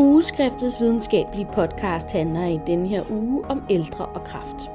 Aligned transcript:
Ugeskriftets 0.00 0.80
videnskabelige 0.80 1.48
podcast 1.54 2.12
handler 2.12 2.46
i 2.46 2.60
denne 2.66 2.88
her 2.88 3.02
uge 3.10 3.44
om 3.48 3.64
ældre 3.70 4.06
og 4.06 4.24
kræft. 4.24 4.70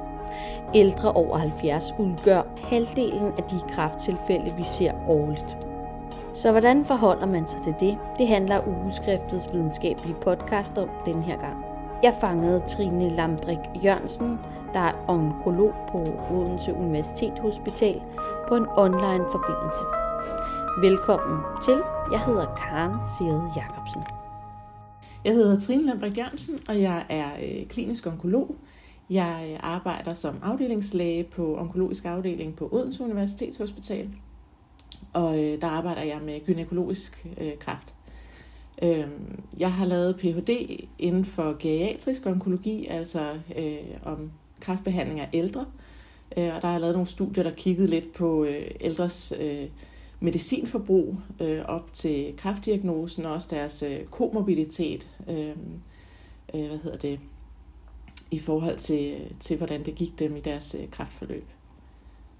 Ældre 0.74 1.12
over 1.12 1.38
70 1.38 1.92
udgør 1.98 2.42
halvdelen 2.70 3.32
af 3.38 3.44
de 3.44 3.60
kræfttilfælde, 3.70 4.56
vi 4.56 4.62
ser 4.62 4.92
årligt. 5.08 5.56
Så 6.34 6.50
hvordan 6.50 6.84
forholder 6.84 7.26
man 7.26 7.46
sig 7.46 7.62
til 7.62 7.74
det? 7.80 7.98
Det 8.18 8.28
handler 8.28 8.68
Ugeskriftets 8.68 9.52
videnskabelige 9.52 10.16
podcast 10.20 10.78
om 10.78 10.88
den 11.06 11.22
her 11.22 11.36
gang. 11.36 11.64
Jeg 12.02 12.14
fangede 12.20 12.62
Trine 12.68 13.08
Lambrik 13.08 13.84
Jørgensen, 13.84 14.40
der 14.72 14.80
er 14.80 14.92
onkolog 15.08 15.72
på 15.88 15.98
Odense 16.30 16.74
Universitet 16.74 17.38
Hospital, 17.38 18.02
på 18.48 18.56
en 18.56 18.66
online 18.76 19.24
forbindelse. 19.32 19.84
Velkommen 20.80 21.40
til. 21.64 21.82
Jeg 22.12 22.20
hedder 22.20 22.46
Karen 22.56 22.96
Sede 23.18 23.50
Jacobsen. 23.56 24.25
Jeg 25.26 25.34
hedder 25.34 25.60
Trine 25.60 25.86
Lambrecht 25.86 26.18
Jørgensen, 26.18 26.60
og 26.68 26.80
jeg 26.80 27.06
er 27.08 27.30
øh, 27.44 27.66
klinisk 27.66 28.06
onkolog. 28.06 28.56
Jeg 29.10 29.48
øh, 29.50 29.58
arbejder 29.62 30.14
som 30.14 30.34
afdelingslæge 30.42 31.24
på 31.24 31.56
onkologisk 31.56 32.04
afdeling 32.04 32.56
på 32.56 32.68
Odense 32.72 33.04
Universitetshospital, 33.04 34.10
og 35.12 35.44
øh, 35.44 35.60
der 35.60 35.66
arbejder 35.66 36.02
jeg 36.02 36.20
med 36.24 36.46
gynækologisk 36.46 37.26
kræft. 37.58 37.94
Øhm, 38.82 39.42
jeg 39.58 39.72
har 39.72 39.86
lavet 39.86 40.16
Ph.D. 40.16 40.50
inden 40.98 41.24
for 41.24 41.56
geriatrisk 41.58 42.26
onkologi, 42.26 42.86
altså 42.86 43.38
om 44.04 44.30
kræftbehandling 44.60 45.20
af 45.20 45.28
ældre, 45.32 45.60
og 46.30 46.36
der 46.36 46.60
har 46.66 46.72
jeg 46.72 46.80
lavet 46.80 46.94
nogle 46.94 47.08
studier, 47.08 47.44
der 47.44 47.50
kiggede 47.50 47.86
lidt 47.86 48.12
på 48.12 48.46
ældres 48.80 49.32
øh, 49.40 49.66
medicinforbrug 50.20 51.16
øh, 51.40 51.64
op 51.64 51.92
til 51.92 52.34
kræftdiagnosen, 52.36 53.26
og 53.26 53.32
også 53.32 53.48
deres 53.50 53.82
øh, 53.82 54.04
komorbiditet, 54.04 55.06
øh, 55.28 55.48
øh, 56.54 56.66
hvad 56.68 56.78
hedder 56.78 56.98
det, 56.98 57.20
i 58.30 58.38
forhold 58.38 58.76
til, 58.76 59.16
til 59.40 59.56
hvordan 59.56 59.84
det 59.84 59.94
gik 59.94 60.18
dem 60.18 60.36
i 60.36 60.40
deres 60.40 60.76
øh, 60.80 60.90
kræftforløb. 60.90 61.44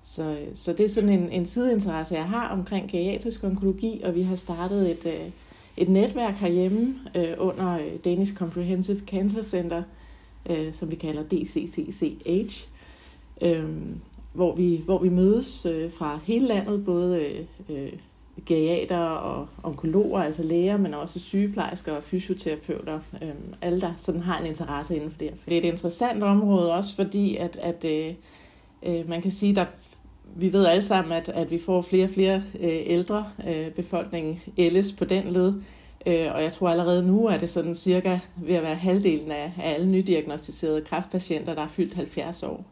Så, 0.03 0.23
øh, 0.23 0.49
så 0.55 0.73
det 0.73 0.85
er 0.85 0.89
sådan 0.89 1.11
en, 1.11 1.31
en 1.31 1.47
sideinteresse, 1.47 2.15
jeg 2.15 2.29
har 2.29 2.49
omkring 2.49 2.91
geriatrisk 2.91 3.45
onkologi, 3.45 4.01
og 4.05 4.15
vi 4.15 4.23
har 4.23 4.37
startet 4.37 4.91
et, 4.91 5.07
øh, 5.07 5.31
et 5.77 5.89
netværk 5.89 6.35
herhjemme 6.35 6.95
øh, 7.15 7.35
under 7.39 7.79
øh, 7.79 7.93
Danish 8.05 8.35
Comprehensive 8.35 9.01
Cancer 9.07 9.43
Center, 9.43 9.83
øh, 10.51 10.73
som 10.73 10.91
vi 10.91 10.97
kalder 10.97 11.23
DCCCH, 11.23 12.67
øh, 13.41 13.71
hvor, 14.37 14.55
vi, 14.55 14.83
hvor 14.85 14.99
vi 14.99 15.09
mødes 15.09 15.67
øh, 15.67 15.91
fra 15.91 16.19
hele 16.25 16.47
landet, 16.47 16.85
både 16.85 17.21
øh, 17.21 17.77
øh 17.77 17.93
geriater 18.47 18.99
og 18.99 19.49
onkologer, 19.63 20.23
altså 20.23 20.43
læger, 20.43 20.77
men 20.77 20.95
også 20.95 21.21
sygeplejersker 21.21 21.93
og 21.93 22.03
fysioterapeuter, 22.03 23.01
øh, 23.23 23.29
alle 23.63 23.81
der 23.81 23.93
sådan 23.97 24.21
har 24.21 24.39
en 24.41 24.47
interesse 24.47 24.97
inden 24.97 25.11
for 25.11 25.19
det 25.19 25.31
For 25.37 25.49
det 25.51 25.59
er 25.59 25.63
et 25.63 25.73
interessant 25.73 26.23
område 26.23 26.75
også, 26.75 26.97
fordi 26.97 27.37
at, 27.37 27.57
at 27.63 27.85
øh, 27.85 28.15
øh, 28.83 29.09
man 29.09 29.23
kan 29.23 29.31
sige, 29.31 29.61
at 29.61 29.69
vi 30.37 30.53
ved 30.53 30.67
alle 30.67 30.83
sammen, 30.83 31.13
at, 31.13 31.29
at 31.29 31.51
vi 31.51 31.59
får 31.59 31.83
flere 31.83 32.05
og 32.05 32.11
flere 32.11 32.43
øh, 32.61 32.83
ældre. 32.87 33.27
Øh, 33.49 33.71
befolkningen 33.71 34.41
ældes 34.59 34.93
på 34.93 35.05
den 35.05 35.33
led. 35.33 35.55
Øh, 36.07 36.35
og 36.35 36.43
jeg 36.43 36.53
tror 36.53 36.69
allerede 36.69 37.07
nu, 37.07 37.27
at 37.27 37.41
det 37.41 37.51
sådan 37.51 37.75
cirka 37.75 38.19
ved 38.37 38.55
at 38.55 38.63
være 38.63 38.75
halvdelen 38.75 39.31
af, 39.31 39.53
af 39.63 39.75
alle 39.75 39.87
nydiagnostiserede 39.87 40.81
kræftpatienter, 40.81 41.55
der 41.55 41.63
er 41.63 41.69
fyldt 41.69 41.95
70 41.95 42.43
år. 42.43 42.65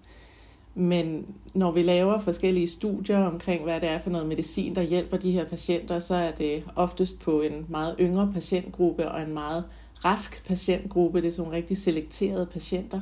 Men 0.75 1.27
når 1.55 1.71
vi 1.71 1.83
laver 1.83 2.19
forskellige 2.19 2.67
studier 2.67 3.25
omkring, 3.25 3.65
hvad 3.65 3.81
det 3.81 3.89
er 3.89 3.99
for 3.99 4.11
noget 4.11 4.27
medicin, 4.27 4.75
der 4.75 4.83
hjælper 4.83 5.17
de 5.17 5.33
her 5.33 5.45
patienter, 5.45 5.99
så 5.99 6.15
er 6.15 6.31
det 6.31 6.65
oftest 6.77 7.21
på 7.21 7.41
en 7.41 7.67
meget 7.69 7.97
yngre 8.01 8.31
patientgruppe 8.35 9.11
og 9.11 9.23
en 9.23 9.35
meget 9.35 9.65
rask 10.05 10.45
patientgruppe. 10.47 11.23
Det 11.23 11.29
er 11.29 11.33
sådan 11.33 11.53
rigtig 11.53 11.79
selekterede 11.79 12.47
patienter. 12.47 13.01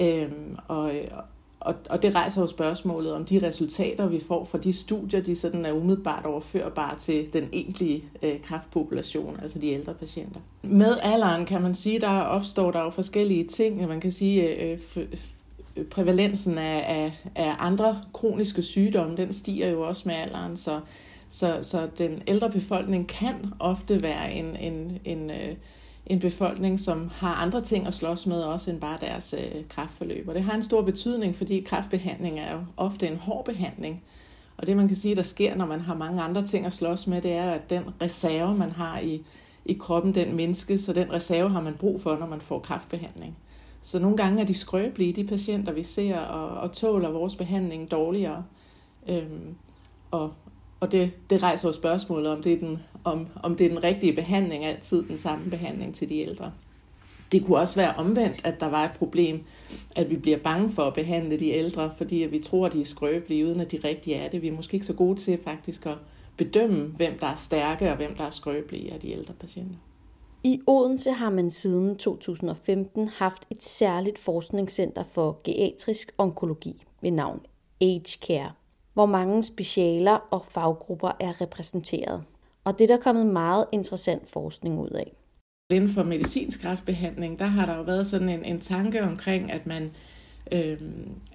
Øhm, 0.00 0.56
og, 0.68 0.92
og, 1.60 1.74
og 1.90 2.02
det 2.02 2.14
rejser 2.14 2.40
jo 2.40 2.46
spørgsmålet 2.46 3.12
om 3.12 3.24
de 3.24 3.46
resultater, 3.46 4.06
vi 4.06 4.20
får 4.20 4.44
fra 4.44 4.58
de 4.58 4.72
studier, 4.72 5.20
de 5.20 5.34
sådan 5.34 5.64
er 5.64 5.72
umiddelbart 5.72 6.26
overførbare 6.26 6.98
til 6.98 7.32
den 7.32 7.48
egentlige 7.52 8.04
øh, 8.22 8.42
kræftpopulation, 8.42 9.38
altså 9.42 9.58
de 9.58 9.68
ældre 9.68 9.94
patienter. 9.94 10.40
Med 10.62 10.98
alderen 11.02 11.46
kan 11.46 11.62
man 11.62 11.74
sige, 11.74 12.00
der 12.00 12.20
opstår 12.20 12.70
der 12.70 12.80
jo 12.82 12.90
forskellige 12.90 13.44
ting. 13.44 13.88
Man 13.88 14.00
kan 14.00 14.12
sige, 14.12 14.62
øh, 14.62 14.78
øh 14.96 15.06
prævalensen 15.84 16.58
af, 16.58 16.84
af, 16.88 17.30
af 17.34 17.54
andre 17.58 18.00
kroniske 18.12 18.62
sygdomme, 18.62 19.16
den 19.16 19.32
stiger 19.32 19.68
jo 19.68 19.80
også 19.82 20.02
med 20.06 20.14
alderen, 20.14 20.56
så, 20.56 20.80
så, 21.28 21.58
så 21.62 21.88
den 21.98 22.22
ældre 22.26 22.50
befolkning 22.50 23.08
kan 23.08 23.34
ofte 23.58 24.02
være 24.02 24.32
en, 24.32 24.56
en, 24.56 24.98
en, 25.04 25.30
øh, 25.30 25.54
en 26.06 26.20
befolkning, 26.20 26.80
som 26.80 27.10
har 27.14 27.34
andre 27.34 27.60
ting 27.60 27.86
at 27.86 27.94
slås 27.94 28.26
med 28.26 28.40
også 28.40 28.70
end 28.70 28.80
bare 28.80 28.98
deres 29.00 29.34
øh, 29.38 29.64
kræftforløb. 29.68 30.28
Og 30.28 30.34
det 30.34 30.42
har 30.42 30.54
en 30.54 30.62
stor 30.62 30.82
betydning, 30.82 31.34
fordi 31.34 31.60
kræftbehandling 31.60 32.38
er 32.38 32.52
jo 32.52 32.58
ofte 32.76 33.08
en 33.08 33.16
hård 33.16 33.44
behandling. 33.44 34.02
Og 34.56 34.66
det 34.66 34.76
man 34.76 34.88
kan 34.88 34.96
sige, 34.96 35.14
der 35.14 35.22
sker, 35.22 35.54
når 35.56 35.66
man 35.66 35.80
har 35.80 35.94
mange 35.94 36.22
andre 36.22 36.46
ting 36.46 36.66
at 36.66 36.72
slås 36.72 37.06
med, 37.06 37.22
det 37.22 37.32
er, 37.32 37.50
at 37.50 37.70
den 37.70 37.82
reserve, 38.02 38.56
man 38.56 38.70
har 38.70 38.98
i, 38.98 39.22
i 39.64 39.72
kroppen, 39.72 40.14
den 40.14 40.36
mindskes, 40.36 40.80
så 40.80 40.92
den 40.92 41.12
reserve 41.12 41.50
har 41.50 41.60
man 41.60 41.74
brug 41.74 42.00
for, 42.00 42.16
når 42.16 42.26
man 42.26 42.40
får 42.40 42.58
kræftbehandling. 42.58 43.36
Så 43.80 43.98
nogle 43.98 44.16
gange 44.16 44.42
er 44.42 44.46
de 44.46 44.54
skrøbelige, 44.54 45.12
de 45.12 45.26
patienter, 45.26 45.72
vi 45.72 45.82
ser, 45.82 46.18
og, 46.18 46.60
og 46.60 46.72
tåler 46.72 47.10
vores 47.10 47.34
behandling 47.34 47.90
dårligere. 47.90 48.44
Øhm, 49.08 49.54
og 50.10 50.32
og 50.80 50.92
det, 50.92 51.10
det 51.30 51.42
rejser 51.42 51.68
jo 51.68 51.72
spørgsmålet, 51.72 52.32
om 52.32 52.42
det, 52.42 52.52
er 52.52 52.58
den, 52.58 52.78
om, 53.04 53.28
om 53.42 53.56
det 53.56 53.64
er 53.64 53.68
den 53.68 53.84
rigtige 53.84 54.12
behandling, 54.12 54.64
altid 54.64 55.02
den 55.02 55.16
samme 55.16 55.50
behandling 55.50 55.94
til 55.94 56.08
de 56.08 56.18
ældre. 56.18 56.52
Det 57.32 57.44
kunne 57.44 57.58
også 57.58 57.76
være 57.76 57.94
omvendt, 57.96 58.40
at 58.44 58.60
der 58.60 58.66
var 58.66 58.84
et 58.84 58.90
problem, 58.98 59.44
at 59.96 60.10
vi 60.10 60.16
bliver 60.16 60.38
bange 60.38 60.70
for 60.70 60.82
at 60.82 60.94
behandle 60.94 61.38
de 61.38 61.48
ældre, 61.48 61.90
fordi 61.96 62.16
vi 62.16 62.38
tror, 62.38 62.66
at 62.66 62.72
de 62.72 62.80
er 62.80 62.84
skrøbelige, 62.84 63.46
uden 63.46 63.60
at 63.60 63.72
de 63.72 63.80
rigtige 63.84 64.16
er 64.16 64.30
det. 64.30 64.42
Vi 64.42 64.48
er 64.48 64.52
måske 64.52 64.74
ikke 64.74 64.86
så 64.86 64.94
gode 64.94 65.18
til 65.18 65.38
faktisk 65.44 65.86
at 65.86 65.96
bedømme, 66.36 66.86
hvem 66.86 67.18
der 67.18 67.26
er 67.26 67.36
stærke 67.36 67.90
og 67.90 67.96
hvem 67.96 68.14
der 68.14 68.24
er 68.24 68.30
skrøbelige 68.30 68.92
af 68.92 69.00
de 69.00 69.10
ældre 69.10 69.34
patienter. 69.34 69.78
I 70.44 70.60
Odense 70.66 71.12
har 71.12 71.30
man 71.30 71.50
siden 71.50 71.96
2015 71.96 73.08
haft 73.08 73.46
et 73.50 73.64
særligt 73.64 74.18
forskningscenter 74.18 75.02
for 75.02 75.40
geriatrisk 75.44 76.12
onkologi 76.18 76.84
ved 77.02 77.10
navn 77.10 77.40
Age 77.80 78.18
Care, 78.26 78.52
hvor 78.94 79.06
mange 79.06 79.42
specialer 79.42 80.12
og 80.30 80.44
faggrupper 80.46 81.10
er 81.20 81.40
repræsenteret. 81.40 82.24
Og 82.64 82.78
det 82.78 82.90
er 82.90 82.96
der 82.96 83.02
kommet 83.02 83.26
meget 83.26 83.64
interessant 83.72 84.28
forskning 84.28 84.80
ud 84.80 84.90
af. 84.90 85.12
Inden 85.70 85.90
for 85.90 86.02
medicinsk 86.02 86.60
kræftbehandling, 86.60 87.38
der 87.38 87.46
har 87.46 87.66
der 87.66 87.76
jo 87.76 87.82
været 87.82 88.06
sådan 88.06 88.28
en, 88.28 88.44
en 88.44 88.60
tanke 88.60 89.02
omkring, 89.02 89.52
at 89.52 89.66
man 89.66 89.90
øh, 90.52 90.80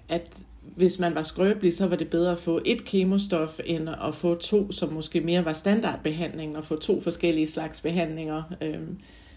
at 0.08 0.42
hvis 0.76 0.98
man 0.98 1.14
var 1.14 1.22
skrøbelig, 1.22 1.74
så 1.74 1.86
var 1.86 1.96
det 1.96 2.08
bedre 2.08 2.32
at 2.32 2.38
få 2.38 2.60
et 2.64 2.84
kemostof, 2.84 3.60
end 3.64 3.88
at 3.88 4.14
få 4.14 4.34
to, 4.34 4.72
som 4.72 4.92
måske 4.92 5.20
mere 5.20 5.44
var 5.44 5.52
standardbehandling, 5.52 6.56
og 6.56 6.64
få 6.64 6.76
to 6.76 7.00
forskellige 7.00 7.46
slags 7.46 7.80
behandlinger, 7.80 8.42
øh, 8.60 8.78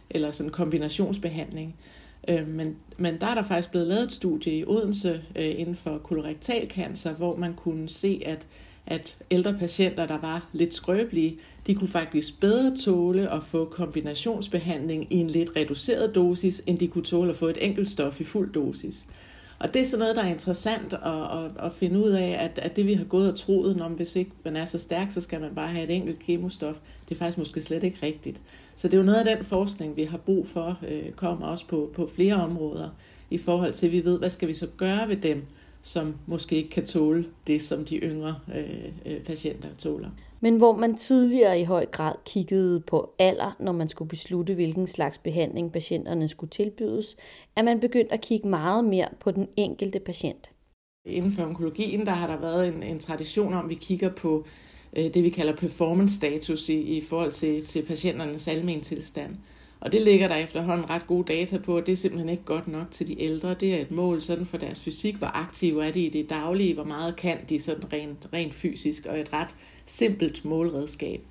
eller 0.10 0.32
sådan 0.32 0.52
kombinationsbehandling. 0.52 1.76
Øh, 2.28 2.48
men, 2.48 2.76
men 2.98 3.20
der 3.20 3.28
er 3.28 3.36
der 3.36 3.42
faktisk 3.42 3.72
blevet 3.72 3.88
lavet 3.88 4.04
et 4.04 4.12
studie 4.12 4.58
i 4.58 4.66
Odense 4.66 5.22
øh, 5.36 5.54
inden 5.58 5.76
for 5.76 5.98
kolorektalcancer, 5.98 7.14
hvor 7.14 7.36
man 7.36 7.54
kunne 7.54 7.90
se, 7.90 8.22
at, 8.26 8.46
at 8.86 9.16
ældre 9.32 9.54
patienter, 9.60 10.08
der 10.08 10.20
var 10.20 10.50
lidt 10.54 10.74
skrøbelige, 10.74 11.38
de 11.68 11.76
kunne 11.76 11.88
faktisk 11.88 12.40
bedre 12.40 12.76
tåle 12.76 13.34
at 13.34 13.44
få 13.44 13.66
kombinationsbehandling 13.66 15.14
i 15.14 15.16
en 15.16 15.30
lidt 15.30 15.50
reduceret 15.56 16.16
dosis, 16.16 16.64
end 16.66 16.80
de 16.80 16.88
kunne 16.88 17.04
tåle 17.04 17.30
at 17.30 17.36
få 17.36 17.48
et 17.48 17.58
enkelt 17.62 17.90
stof 17.90 18.22
i 18.22 18.24
fuld 18.24 18.54
dosis. 18.54 19.06
Og 19.60 19.74
det 19.74 19.82
er 19.82 19.86
sådan 19.86 20.00
noget, 20.00 20.16
der 20.16 20.24
er 20.24 20.28
interessant 20.28 20.94
at, 20.94 21.44
at, 21.46 21.66
at 21.66 21.72
finde 21.72 22.00
ud 22.00 22.10
af, 22.10 22.38
at, 22.40 22.60
at 22.60 22.76
det 22.76 22.86
vi 22.86 22.94
har 22.94 23.06
gået 23.06 23.32
og 23.32 23.38
troet, 23.38 23.82
om 23.82 23.92
hvis 23.92 24.16
ikke 24.16 24.32
man 24.46 24.56
er 24.56 24.66
så 24.66 24.80
stærk, 24.80 25.12
så 25.12 25.22
skal 25.22 25.42
man 25.42 25.56
bare 25.56 25.68
have 25.68 25.84
et 25.84 25.96
enkelt 25.96 26.20
kemostof, 26.20 26.76
det 27.10 27.16
er 27.16 27.20
faktisk 27.20 27.38
måske 27.38 27.62
slet 27.62 27.84
ikke 27.84 27.98
rigtigt. 28.04 28.42
Så 28.76 28.88
det 28.88 28.94
er 28.94 28.98
jo 28.98 29.04
noget 29.04 29.20
af 29.20 29.36
den 29.36 29.44
forskning, 29.44 29.96
vi 29.98 30.04
har 30.04 30.18
brug 30.18 30.48
for, 30.48 30.80
øh, 30.88 31.12
kommer 31.12 31.48
også 31.48 31.68
på, 31.68 31.92
på 31.96 32.10
flere 32.16 32.36
områder, 32.36 32.90
i 33.30 33.38
forhold 33.38 33.74
til, 33.74 33.86
at 33.86 33.92
vi 33.92 34.06
ved, 34.06 34.20
hvad 34.20 34.30
skal 34.30 34.48
vi 34.48 34.54
så 34.54 34.68
gøre 34.78 35.10
ved 35.10 35.18
dem, 35.18 35.46
som 35.82 36.16
måske 36.26 36.56
ikke 36.56 36.70
kan 36.70 36.86
tåle 36.86 37.26
det, 37.48 37.62
som 37.62 37.86
de 37.86 37.98
yngre 37.98 38.36
øh, 38.56 38.92
øh, 39.06 39.20
patienter 39.20 39.70
tåler 39.78 40.10
men 40.40 40.58
hvor 40.58 40.76
man 40.76 40.98
tidligere 40.98 41.60
i 41.60 41.64
høj 41.64 41.86
grad 41.86 42.16
kiggede 42.26 42.80
på 42.80 43.14
alder, 43.20 43.56
når 43.60 43.72
man 43.72 43.90
skulle 43.90 44.10
beslutte, 44.10 44.54
hvilken 44.54 44.88
slags 44.88 45.18
behandling 45.18 45.72
patienterne 45.72 46.28
skulle 46.28 46.50
tilbydes, 46.50 47.16
er 47.56 47.64
man 47.64 47.80
begyndt 47.80 48.12
at 48.12 48.22
kigge 48.22 48.48
meget 48.48 48.86
mere 48.86 49.08
på 49.20 49.32
den 49.32 49.48
enkelte 49.56 50.00
patient. 50.00 50.50
Inden 51.06 51.32
for 51.32 51.44
onkologien, 51.44 52.06
der 52.06 52.12
har 52.12 52.28
der 52.28 52.38
været 52.38 52.68
en, 52.68 52.84
en 52.84 53.00
tradition 53.00 53.54
om, 53.54 53.66
at 53.66 53.70
vi 53.70 53.76
kigger 53.76 54.10
på 54.10 54.46
øh, 54.98 55.14
det, 55.14 55.24
vi 55.24 55.30
kalder 55.30 55.56
performance 55.56 56.16
status 56.16 56.70
i, 56.70 56.80
i 56.98 57.02
forhold 57.02 57.32
til, 57.32 57.66
til 57.66 57.82
patienternes 57.82 58.48
almen 58.48 58.82
tilstand. 58.82 59.36
Og 59.80 59.92
det 59.92 60.02
ligger 60.02 60.28
der 60.28 60.36
efterhånden 60.36 60.90
ret 60.90 61.08
gode 61.08 61.34
data 61.34 61.58
på, 61.58 61.78
og 61.78 61.86
det 61.86 61.92
er 61.92 61.96
simpelthen 61.96 62.30
ikke 62.30 62.44
godt 62.44 62.68
nok 62.68 62.92
til 62.92 63.08
de 63.08 63.22
ældre. 63.22 63.54
Det 63.54 63.74
er 63.74 63.78
et 63.78 63.92
mål 63.92 64.22
sådan 64.22 64.46
for 64.46 64.58
deres 64.58 64.80
fysik, 64.80 65.16
hvor 65.16 65.28
aktive 65.28 65.86
er 65.86 65.92
de 65.92 66.06
i 66.06 66.10
det 66.10 66.30
daglige, 66.30 66.74
hvor 66.74 66.84
meget 66.84 67.16
kan 67.16 67.38
de 67.50 67.60
sådan 67.60 67.94
rent, 67.94 68.28
rent 68.34 68.54
fysisk, 68.54 69.06
og 69.06 69.20
et 69.20 69.34
ret 69.34 69.56
simpelt 69.88 70.46
målredskab. 70.46 71.22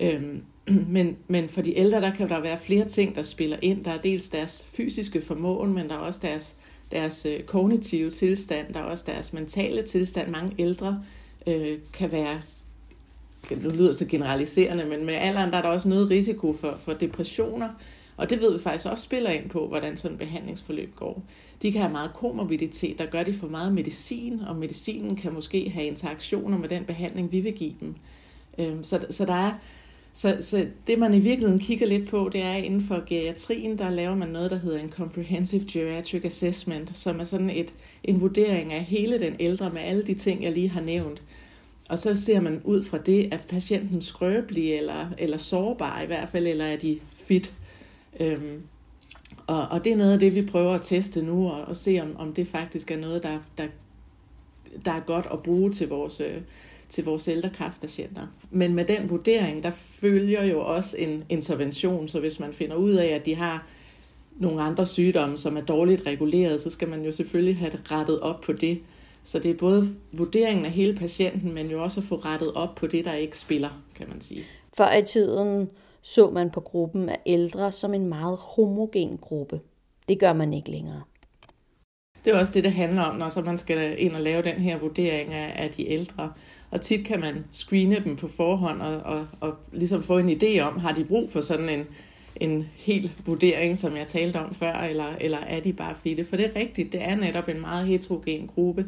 Øhm, 0.00 0.42
Men, 0.88 1.16
men 1.28 1.48
for 1.48 1.62
de 1.62 1.78
ældre, 1.78 2.00
der 2.00 2.14
kan 2.14 2.28
der 2.28 2.40
være 2.40 2.58
flere 2.58 2.88
ting, 2.88 3.14
der 3.14 3.22
spiller 3.22 3.56
ind. 3.62 3.84
Der 3.84 3.90
er 3.90 4.00
dels 4.00 4.28
deres 4.28 4.66
fysiske 4.72 5.20
formåen, 5.20 5.74
men 5.74 5.88
der 5.88 5.94
er 5.94 5.98
også 5.98 6.18
deres, 6.22 6.56
deres 6.90 7.26
øh, 7.26 7.40
kognitive 7.42 8.10
tilstand, 8.10 8.74
der 8.74 8.80
er 8.80 8.84
også 8.84 9.04
deres 9.06 9.32
mentale 9.32 9.82
tilstand. 9.82 10.30
Mange 10.30 10.54
ældre 10.58 11.02
øh, 11.46 11.78
kan 11.92 12.12
være, 12.12 12.40
nu 13.62 13.70
lyder 13.70 13.92
så 13.92 14.04
generaliserende, 14.04 14.84
men 14.84 15.06
med 15.06 15.14
alderen 15.14 15.50
der 15.50 15.58
er 15.58 15.62
der 15.62 15.68
også 15.68 15.88
noget 15.88 16.10
risiko 16.10 16.52
for, 16.52 16.78
for 16.84 16.92
depressioner, 16.92 17.68
og 18.16 18.30
det 18.30 18.40
ved 18.40 18.52
vi 18.52 18.58
faktisk 18.58 18.86
også 18.86 19.04
spiller 19.04 19.30
ind 19.30 19.48
på, 19.48 19.68
hvordan 19.68 19.96
sådan 19.96 20.14
et 20.14 20.18
behandlingsforløb 20.18 20.94
går. 20.96 21.22
De 21.62 21.72
kan 21.72 21.80
have 21.80 21.92
meget 21.92 22.12
komorbiditet, 22.14 22.98
der 22.98 23.06
gør 23.06 23.22
de 23.22 23.32
for 23.32 23.46
meget 23.46 23.72
medicin, 23.72 24.40
og 24.40 24.56
medicinen 24.56 25.16
kan 25.16 25.32
måske 25.32 25.70
have 25.70 25.86
interaktioner 25.86 26.58
med 26.58 26.68
den 26.68 26.84
behandling, 26.84 27.32
vi 27.32 27.40
vil 27.40 27.52
give 27.52 27.74
dem. 27.80 27.94
Øhm, 28.58 28.84
så, 28.84 29.06
så 29.10 29.24
der 29.24 29.34
er, 29.34 29.52
så, 30.14 30.36
så 30.40 30.66
det 30.86 30.98
man 30.98 31.14
i 31.14 31.18
virkeligheden 31.18 31.60
kigger 31.60 31.86
lidt 31.86 32.08
på, 32.08 32.30
det 32.32 32.42
er 32.42 32.54
inden 32.54 32.80
for 32.82 33.02
geriatrien, 33.06 33.78
der 33.78 33.90
laver 33.90 34.14
man 34.14 34.28
noget, 34.28 34.50
der 34.50 34.58
hedder 34.58 34.78
en 34.78 34.90
Comprehensive 34.90 35.64
Geriatric 35.72 36.24
Assessment, 36.24 36.98
som 36.98 37.20
er 37.20 37.24
sådan 37.24 37.50
et, 37.50 37.74
en 38.04 38.20
vurdering 38.20 38.72
af 38.72 38.84
hele 38.84 39.18
den 39.18 39.36
ældre 39.40 39.70
med 39.70 39.80
alle 39.80 40.02
de 40.02 40.14
ting, 40.14 40.42
jeg 40.42 40.52
lige 40.52 40.68
har 40.68 40.80
nævnt. 40.80 41.22
Og 41.88 41.98
så 41.98 42.14
ser 42.14 42.40
man 42.40 42.60
ud 42.64 42.84
fra 42.84 42.98
det, 42.98 43.28
at 43.32 43.40
patienten 43.48 44.02
skrøbelig 44.02 44.74
eller, 44.74 45.06
eller 45.18 45.36
sårbar 45.36 46.02
i 46.02 46.06
hvert 46.06 46.28
fald, 46.28 46.46
eller 46.46 46.64
er 46.64 46.76
de 46.76 46.98
fit. 47.14 47.52
Øhm, 48.20 48.62
og, 49.46 49.68
og 49.68 49.84
det 49.84 49.92
er 49.92 49.96
noget 49.96 50.12
af 50.12 50.18
det, 50.18 50.34
vi 50.34 50.42
prøver 50.42 50.74
at 50.74 50.82
teste 50.82 51.22
nu, 51.22 51.48
og, 51.48 51.64
og 51.64 51.76
se 51.76 52.00
om, 52.02 52.16
om 52.16 52.32
det 52.32 52.46
faktisk 52.46 52.90
er 52.90 52.96
noget, 52.96 53.22
der, 53.22 53.38
der, 53.58 53.66
der 54.84 54.92
er 54.92 55.00
godt 55.00 55.26
at 55.32 55.42
bruge 55.42 55.70
til 55.70 55.88
vores, 55.88 56.20
øh, 56.20 56.36
til 56.88 57.04
vores 57.04 57.28
ældre 57.28 57.50
kræftpatienter. 57.50 58.26
Men 58.50 58.74
med 58.74 58.84
den 58.84 59.10
vurdering, 59.10 59.62
der 59.62 59.70
følger 59.70 60.44
jo 60.44 60.60
også 60.60 60.96
en 60.96 61.24
intervention, 61.28 62.08
så 62.08 62.20
hvis 62.20 62.40
man 62.40 62.52
finder 62.52 62.76
ud 62.76 62.92
af, 62.92 63.06
at 63.06 63.26
de 63.26 63.34
har 63.34 63.66
nogle 64.36 64.62
andre 64.62 64.86
sygdomme, 64.86 65.38
som 65.38 65.56
er 65.56 65.60
dårligt 65.60 66.06
reguleret, 66.06 66.60
så 66.60 66.70
skal 66.70 66.88
man 66.88 67.04
jo 67.04 67.12
selvfølgelig 67.12 67.56
have 67.56 67.70
det 67.70 67.90
rettet 67.90 68.20
op 68.20 68.40
på 68.40 68.52
det. 68.52 68.80
Så 69.22 69.38
det 69.38 69.50
er 69.50 69.54
både 69.54 69.94
vurderingen 70.12 70.64
af 70.64 70.70
hele 70.70 70.94
patienten, 70.94 71.52
men 71.52 71.70
jo 71.70 71.82
også 71.82 72.00
at 72.00 72.04
få 72.04 72.16
rettet 72.16 72.52
op 72.52 72.74
på 72.74 72.86
det, 72.86 73.04
der 73.04 73.12
ikke 73.12 73.38
spiller, 73.38 73.82
kan 73.94 74.08
man 74.08 74.20
sige. 74.20 74.44
Før 74.76 74.92
i 74.92 75.04
tiden 75.04 75.68
så 76.06 76.30
man 76.30 76.50
på 76.50 76.60
gruppen 76.60 77.08
af 77.08 77.20
ældre 77.26 77.72
som 77.72 77.94
en 77.94 78.06
meget 78.06 78.38
homogen 78.40 79.18
gruppe. 79.18 79.60
Det 80.08 80.18
gør 80.18 80.32
man 80.32 80.52
ikke 80.52 80.70
længere. 80.70 81.02
Det 82.24 82.34
er 82.34 82.38
også 82.38 82.52
det, 82.52 82.64
det 82.64 82.72
handler 82.72 83.02
om, 83.02 83.16
når 83.16 83.28
så 83.28 83.42
man 83.42 83.58
skal 83.58 84.02
ind 84.02 84.14
og 84.14 84.20
lave 84.20 84.42
den 84.42 84.54
her 84.54 84.78
vurdering 84.78 85.34
af, 85.34 85.52
af 85.64 85.70
de 85.70 85.88
ældre. 85.88 86.32
Og 86.70 86.80
tit 86.80 87.06
kan 87.06 87.20
man 87.20 87.44
screene 87.50 88.00
dem 88.04 88.16
på 88.16 88.28
forhånd 88.28 88.82
og, 88.82 88.96
og, 88.96 89.26
og 89.40 89.54
ligesom 89.72 90.02
få 90.02 90.18
en 90.18 90.30
idé 90.42 90.60
om, 90.60 90.78
har 90.78 90.92
de 90.92 91.04
brug 91.04 91.30
for 91.30 91.40
sådan 91.40 91.68
en, 91.68 91.86
en 92.36 92.68
hel 92.76 93.12
vurdering, 93.26 93.76
som 93.76 93.96
jeg 93.96 94.06
talte 94.06 94.36
om 94.40 94.54
før, 94.54 94.72
eller, 94.72 95.16
eller 95.20 95.38
er 95.38 95.60
de 95.60 95.72
bare 95.72 95.94
fitte? 95.94 96.24
For 96.24 96.36
det 96.36 96.46
er 96.46 96.60
rigtigt, 96.60 96.92
det 96.92 97.02
er 97.02 97.16
netop 97.16 97.48
en 97.48 97.60
meget 97.60 97.86
heterogen 97.86 98.46
gruppe, 98.46 98.86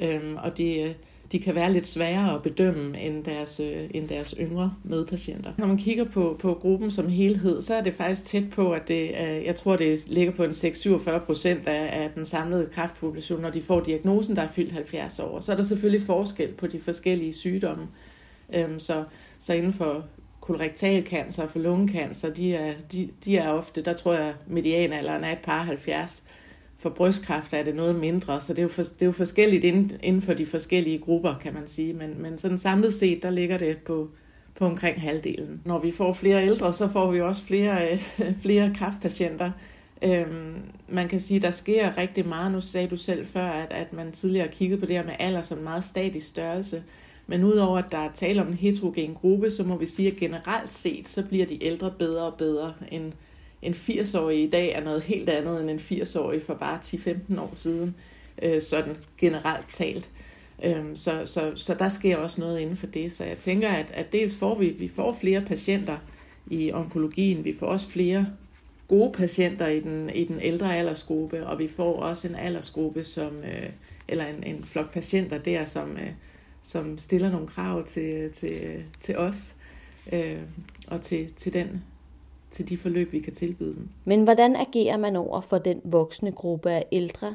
øhm, 0.00 0.36
og 0.36 0.58
det, 0.58 0.96
de 1.32 1.38
kan 1.38 1.54
være 1.54 1.72
lidt 1.72 1.86
sværere 1.86 2.34
at 2.34 2.42
bedømme 2.42 3.00
end 3.00 3.24
deres, 3.24 3.60
øh, 3.60 3.90
end 3.94 4.08
deres 4.08 4.34
yngre 4.40 4.74
medpatienter. 4.84 5.52
Når 5.58 5.66
man 5.66 5.76
kigger 5.76 6.04
på, 6.04 6.36
på 6.38 6.54
gruppen 6.54 6.90
som 6.90 7.08
helhed, 7.08 7.62
så 7.62 7.74
er 7.74 7.82
det 7.82 7.94
faktisk 7.94 8.24
tæt 8.24 8.50
på, 8.50 8.72
at 8.72 8.88
det, 8.88 9.02
øh, 9.02 9.44
jeg 9.44 9.56
tror, 9.56 9.76
det 9.76 10.04
ligger 10.06 10.32
på 10.32 10.44
en 10.44 10.50
6-47 10.50 11.18
procent 11.18 11.66
af, 11.66 12.02
af 12.02 12.10
den 12.14 12.24
samlede 12.24 12.68
kræftpopulation, 12.72 13.40
når 13.40 13.50
de 13.50 13.62
får 13.62 13.80
diagnosen, 13.80 14.36
der 14.36 14.42
er 14.42 14.48
fyldt 14.48 14.72
70 14.72 15.18
år. 15.18 15.40
Så 15.40 15.52
er 15.52 15.56
der 15.56 15.62
selvfølgelig 15.62 16.06
forskel 16.06 16.52
på 16.52 16.66
de 16.66 16.80
forskellige 16.80 17.32
sygdomme. 17.32 17.88
Øhm, 18.54 18.78
så, 18.78 19.04
så 19.38 19.54
inden 19.54 19.72
for 19.72 20.04
kolorektal 20.40 21.06
cancer 21.06 21.42
og 21.42 21.50
for 21.50 21.58
lungekancer, 21.58 22.30
de 22.30 22.54
er, 22.54 22.74
de, 22.92 23.08
de 23.24 23.36
er 23.36 23.48
ofte, 23.48 23.82
der 23.82 23.92
tror 23.92 24.14
jeg, 24.14 24.34
medianalderen 24.46 25.24
er 25.24 25.32
et 25.32 25.38
par 25.38 25.62
70 25.62 26.22
for 26.80 26.90
brystkræft 26.90 27.54
er 27.54 27.62
det 27.62 27.74
noget 27.74 27.94
mindre, 27.94 28.40
så 28.40 28.52
det 28.52 28.58
er 28.58 28.62
jo, 28.62 28.68
for, 28.68 28.82
det 28.82 29.02
er 29.02 29.06
jo 29.06 29.12
forskelligt 29.12 29.64
inden, 29.64 29.92
inden 30.02 30.22
for 30.22 30.34
de 30.34 30.46
forskellige 30.46 30.98
grupper, 30.98 31.34
kan 31.40 31.54
man 31.54 31.68
sige. 31.68 31.92
Men, 31.92 32.22
men 32.22 32.38
sådan 32.38 32.58
samlet 32.58 32.94
set, 32.94 33.22
der 33.22 33.30
ligger 33.30 33.58
det 33.58 33.78
på, 33.78 34.08
på 34.54 34.66
omkring 34.66 35.00
halvdelen. 35.00 35.60
Når 35.64 35.78
vi 35.78 35.90
får 35.90 36.12
flere 36.12 36.46
ældre, 36.46 36.72
så 36.72 36.88
får 36.88 37.10
vi 37.10 37.20
også 37.20 37.44
flere, 37.44 37.92
øh, 37.92 38.02
flere 38.42 38.72
kræftpatienter. 38.74 39.50
Øhm, 40.02 40.54
man 40.88 41.08
kan 41.08 41.20
sige, 41.20 41.40
der 41.40 41.50
sker 41.50 41.98
rigtig 41.98 42.28
meget. 42.28 42.52
Nu 42.52 42.60
sagde 42.60 42.88
du 42.88 42.96
selv 42.96 43.26
før, 43.26 43.46
at, 43.46 43.72
at 43.72 43.92
man 43.92 44.12
tidligere 44.12 44.48
kiggede 44.48 44.80
på 44.80 44.86
det 44.86 44.96
her 44.96 45.04
med 45.04 45.14
alder 45.18 45.42
som 45.42 45.58
en 45.58 45.64
meget 45.64 45.84
statisk 45.84 46.26
størrelse. 46.26 46.82
Men 47.26 47.44
udover 47.44 47.78
at 47.78 47.92
der 47.92 47.98
er 47.98 48.12
tale 48.14 48.40
om 48.40 48.48
en 48.48 48.54
heterogen 48.54 49.14
gruppe, 49.14 49.50
så 49.50 49.64
må 49.64 49.76
vi 49.76 49.86
sige, 49.86 50.10
at 50.10 50.16
generelt 50.16 50.72
set, 50.72 51.08
så 51.08 51.22
bliver 51.22 51.46
de 51.46 51.64
ældre 51.64 51.90
bedre 51.98 52.22
og 52.22 52.34
bedre 52.34 52.74
end, 52.90 53.12
en 53.62 53.72
80-årig 53.72 54.42
i 54.42 54.50
dag 54.50 54.72
er 54.72 54.84
noget 54.84 55.02
helt 55.02 55.28
andet 55.28 55.60
end 55.60 55.70
en 55.70 55.78
80-årig 55.78 56.42
for 56.42 56.54
bare 56.54 56.78
10-15 56.78 57.40
år 57.40 57.50
siden, 57.54 57.94
øh, 58.42 58.60
sådan 58.60 58.96
generelt 59.18 59.68
talt. 59.68 60.10
Øh, 60.64 60.84
så, 60.94 61.22
så, 61.24 61.52
så 61.54 61.74
der 61.74 61.88
sker 61.88 62.16
også 62.16 62.40
noget 62.40 62.60
inden 62.60 62.76
for 62.76 62.86
det. 62.86 63.12
Så 63.12 63.24
jeg 63.24 63.38
tænker, 63.38 63.68
at, 63.68 63.86
at 63.92 64.12
dels 64.12 64.36
får 64.36 64.58
vi, 64.58 64.70
vi 64.70 64.88
får 64.88 65.12
flere 65.20 65.40
patienter 65.40 65.96
i 66.50 66.72
onkologien, 66.72 67.44
vi 67.44 67.54
får 67.58 67.66
også 67.66 67.90
flere 67.90 68.26
gode 68.88 69.12
patienter 69.12 69.66
i 69.66 69.80
den, 69.80 70.10
i 70.14 70.24
den 70.24 70.40
ældre 70.40 70.76
aldersgruppe, 70.76 71.46
og 71.46 71.58
vi 71.58 71.68
får 71.68 72.02
også 72.02 72.28
en 72.28 72.34
aldersgruppe, 72.34 73.04
som, 73.04 73.36
øh, 73.36 73.70
eller 74.08 74.26
en, 74.26 74.44
en 74.44 74.64
flok 74.64 74.92
patienter 74.92 75.38
der, 75.38 75.64
som, 75.64 75.96
øh, 75.96 76.10
som 76.62 76.98
stiller 76.98 77.30
nogle 77.30 77.46
krav 77.46 77.84
til, 77.84 78.30
til, 78.32 78.84
til 79.00 79.18
os 79.18 79.56
øh, 80.12 80.38
og 80.86 81.00
til, 81.00 81.32
til 81.32 81.52
den 81.52 81.82
til 82.50 82.68
de 82.68 82.76
forløb, 82.76 83.12
vi 83.12 83.20
kan 83.20 83.32
tilbyde 83.32 83.74
dem. 83.74 83.88
Men 84.04 84.24
hvordan 84.24 84.56
agerer 84.56 84.96
man 84.96 85.16
over 85.16 85.40
for 85.40 85.58
den 85.58 85.80
voksne 85.84 86.32
gruppe 86.32 86.70
af 86.70 86.86
ældre, 86.92 87.34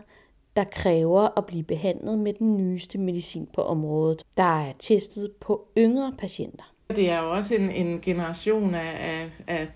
der 0.56 0.64
kræver 0.64 1.38
at 1.38 1.46
blive 1.46 1.64
behandlet 1.64 2.20
med 2.20 2.34
den 2.34 2.58
nyeste 2.58 2.98
medicin 2.98 3.48
på 3.54 3.62
området, 3.62 4.24
der 4.38 4.62
er 4.62 4.74
testet 4.80 5.32
på 5.32 5.68
yngre 5.78 6.14
patienter? 6.20 6.74
Det 6.90 7.10
er 7.10 7.24
jo 7.24 7.32
også 7.32 7.56
en, 7.56 7.72
en 7.72 8.02
generation 8.02 8.76
af, 8.76 8.92
af, 9.00 9.30
af 9.48 9.68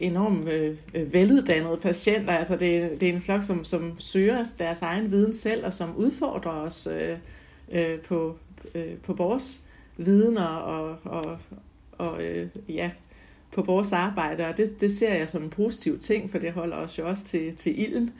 enormt 0.00 0.48
øh, 0.48 0.76
veluddannede 1.12 1.76
patienter. 1.76 2.32
Altså 2.32 2.56
det, 2.56 3.00
det 3.00 3.08
er 3.08 3.12
en 3.12 3.20
flok, 3.20 3.42
som, 3.42 3.64
som 3.64 4.00
søger 4.00 4.46
deres 4.58 4.82
egen 4.82 5.10
viden 5.10 5.32
selv, 5.32 5.66
og 5.66 5.72
som 5.72 5.96
udfordrer 5.96 6.52
os 6.52 6.88
øh, 6.92 7.18
øh, 7.72 7.98
på, 7.98 8.36
øh, 8.74 8.96
på 9.02 9.12
vores 9.12 9.60
viden 9.96 10.38
og, 10.38 10.62
og, 10.62 10.96
og, 11.04 11.38
og 11.92 12.22
øh, 12.22 12.48
ja, 12.68 12.90
på 13.52 13.62
vores 13.62 13.92
arbejde, 13.92 14.46
og 14.46 14.56
det, 14.56 14.80
det 14.80 14.92
ser 14.92 15.14
jeg 15.14 15.28
som 15.28 15.42
en 15.42 15.50
positiv 15.50 15.98
ting, 15.98 16.30
for 16.30 16.38
det 16.38 16.52
holder 16.52 16.76
os 16.76 16.98
jo 16.98 17.08
også 17.08 17.24
til, 17.24 17.56
til 17.56 17.80
ilden. 17.80 18.12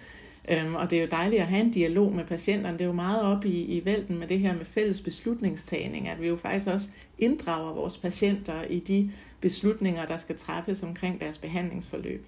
Øhm, 0.50 0.75
og 0.75 0.90
det 0.90 0.99
er 0.99 1.02
jo 1.02 1.09
dejligt 1.11 1.43
at 1.43 1.49
have 1.49 1.64
en 1.64 1.71
dialog 1.71 2.12
med 2.12 2.25
patienterne. 2.25 2.78
Det 2.78 2.85
er 2.85 2.88
jo 2.88 2.93
meget 2.93 3.23
op 3.23 3.45
i, 3.45 3.62
i 3.62 3.85
vælten 3.85 4.19
med 4.19 4.28
det 4.28 4.38
her 4.38 4.57
med 4.57 4.64
fælles 4.64 5.00
beslutningstagning, 5.00 6.09
at 6.09 6.21
vi 6.21 6.28
jo 6.28 6.37
faktisk 6.37 6.66
også 6.66 6.88
inddrager 7.19 7.75
vores 7.75 7.99
patienter 7.99 8.62
i 8.62 8.78
de 8.78 9.11
beslutninger, 9.40 10.07
der 10.07 10.16
skal 10.16 10.37
træffes 10.37 10.83
omkring 10.83 11.21
deres 11.21 11.38
behandlingsforløb. 11.38 12.26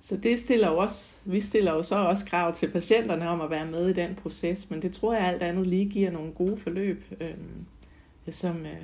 Så 0.00 0.16
det 0.16 0.38
stiller 0.38 0.70
jo 0.70 0.76
også, 0.76 1.14
vi 1.24 1.40
stiller 1.40 1.72
jo 1.72 1.82
så 1.82 1.96
også 1.96 2.24
krav 2.24 2.54
til 2.54 2.70
patienterne 2.70 3.28
om 3.28 3.40
at 3.40 3.50
være 3.50 3.66
med 3.66 3.88
i 3.88 3.92
den 3.92 4.14
proces, 4.14 4.70
men 4.70 4.82
det 4.82 4.92
tror 4.92 5.14
jeg 5.14 5.26
alt 5.26 5.42
andet 5.42 5.66
lige 5.66 5.88
giver 5.88 6.10
nogle 6.10 6.32
gode 6.32 6.56
forløb, 6.56 7.04
øhm, 7.20 7.66
som, 8.28 8.56
øh, 8.66 8.82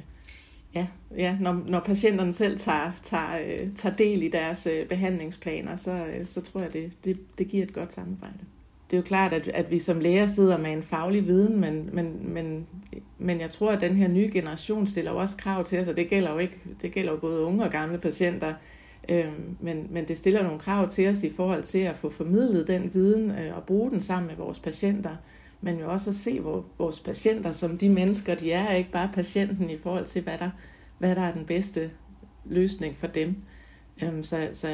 ja, 0.74 0.86
ja 1.16 1.36
når, 1.40 1.62
når 1.66 1.80
patienterne 1.80 2.32
selv 2.32 2.58
tager, 2.58 2.92
tager, 3.02 3.38
øh, 3.38 3.74
tager 3.74 3.96
del 3.96 4.22
i 4.22 4.28
deres 4.28 4.66
øh, 4.66 4.86
behandlingsplaner, 4.86 5.76
så, 5.76 5.90
øh, 5.90 6.26
så 6.26 6.40
tror 6.40 6.60
jeg, 6.60 6.72
det, 6.72 6.92
det, 7.04 7.38
det 7.38 7.48
giver 7.48 7.62
et 7.62 7.72
godt 7.72 7.92
samarbejde. 7.92 8.38
Det 8.90 8.96
er 8.96 9.00
jo 9.00 9.04
klart, 9.04 9.32
at, 9.32 9.48
at 9.48 9.70
vi 9.70 9.78
som 9.78 10.00
læger 10.00 10.26
sidder 10.26 10.58
med 10.58 10.72
en 10.72 10.82
faglig 10.82 11.26
viden, 11.26 11.60
men, 11.60 11.90
men, 11.92 12.32
men, 12.34 12.66
men 13.18 13.40
jeg 13.40 13.50
tror, 13.50 13.70
at 13.70 13.80
den 13.80 13.96
her 13.96 14.08
nye 14.08 14.30
generation 14.32 14.86
stiller 14.86 15.12
jo 15.12 15.18
også 15.18 15.36
krav 15.36 15.64
til 15.64 15.80
os, 15.80 15.88
og 15.88 15.96
det 15.96 16.08
gælder 16.08 16.32
jo, 16.32 16.38
ikke, 16.38 16.58
det 16.82 16.92
gælder 16.92 17.12
jo 17.12 17.18
både 17.18 17.40
unge 17.40 17.64
og 17.64 17.70
gamle 17.70 17.98
patienter, 17.98 18.54
øh, 19.08 19.32
men, 19.60 19.86
men 19.90 20.08
det 20.08 20.18
stiller 20.18 20.42
nogle 20.42 20.58
krav 20.58 20.88
til 20.88 21.08
os 21.08 21.22
i 21.22 21.30
forhold 21.30 21.62
til 21.62 21.78
at 21.78 21.96
få 21.96 22.10
formidlet 22.10 22.68
den 22.68 22.90
viden 22.94 23.30
øh, 23.30 23.56
og 23.56 23.62
bruge 23.62 23.90
den 23.90 24.00
sammen 24.00 24.28
med 24.28 24.36
vores 24.36 24.58
patienter 24.58 25.16
men 25.64 25.78
jo 25.78 25.90
også 25.90 26.10
at 26.10 26.16
se 26.16 26.40
vores 26.78 27.00
patienter 27.00 27.52
som 27.52 27.78
de 27.78 27.88
mennesker, 27.88 28.34
de 28.34 28.52
er, 28.52 28.74
ikke 28.74 28.90
bare 28.90 29.10
patienten 29.14 29.70
i 29.70 29.76
forhold 29.76 30.06
til, 30.06 30.22
hvad 30.22 30.38
der, 30.38 30.50
hvad 30.98 31.14
der 31.14 31.22
er 31.22 31.32
den 31.32 31.46
bedste 31.46 31.90
løsning 32.44 32.96
for 32.96 33.06
dem. 33.06 33.36
Øhm, 34.02 34.22
så, 34.22 34.48
så 34.52 34.68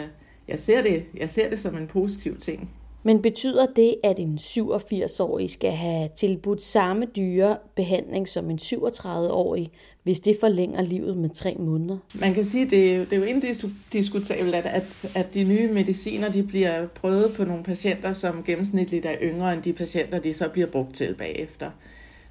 jeg, 0.49 0.59
ser 0.59 0.83
det, 0.83 1.07
jeg 1.15 1.31
ser 1.31 1.51
det 1.51 1.59
som 1.59 1.77
en 1.77 1.87
positiv 1.87 2.39
ting. 2.39 2.71
Men 3.03 3.23
betyder 3.23 3.67
det, 3.77 3.95
at 4.05 4.19
en 4.19 4.39
87-årig 4.41 5.51
skal 5.51 5.73
have 5.73 6.09
tilbudt 6.17 6.63
samme 6.63 7.07
dyre 7.17 7.57
behandling 7.77 8.29
som 8.29 8.51
en 8.51 8.59
37-årig, 8.63 9.71
hvis 10.03 10.21
det 10.21 10.37
forlænger 10.41 10.83
livet 10.83 11.17
med 11.17 11.31
tre 11.31 11.57
måneder? 11.59 11.99
Man 12.15 12.35
kan 12.35 12.45
sige, 12.45 12.65
at 12.65 12.71
det, 12.71 13.11
det 13.11 13.17
er 13.17 13.21
jo 13.21 13.25
indiskutabelt, 13.25 14.55
at, 14.55 14.67
at, 14.67 15.11
at 15.15 15.35
de 15.35 15.45
nye 15.45 15.73
mediciner 15.73 16.29
de 16.33 16.43
bliver 16.43 16.87
prøvet 16.87 17.33
på 17.37 17.45
nogle 17.45 17.63
patienter, 17.63 18.13
som 18.13 18.43
gennemsnitligt 18.45 19.07
er 19.07 19.17
yngre 19.23 19.53
end 19.53 19.63
de 19.63 19.73
patienter, 19.73 20.19
de 20.19 20.35
så 20.35 20.49
bliver 20.49 20.67
brugt 20.67 20.95
til 20.95 21.15
bagefter. 21.15 21.71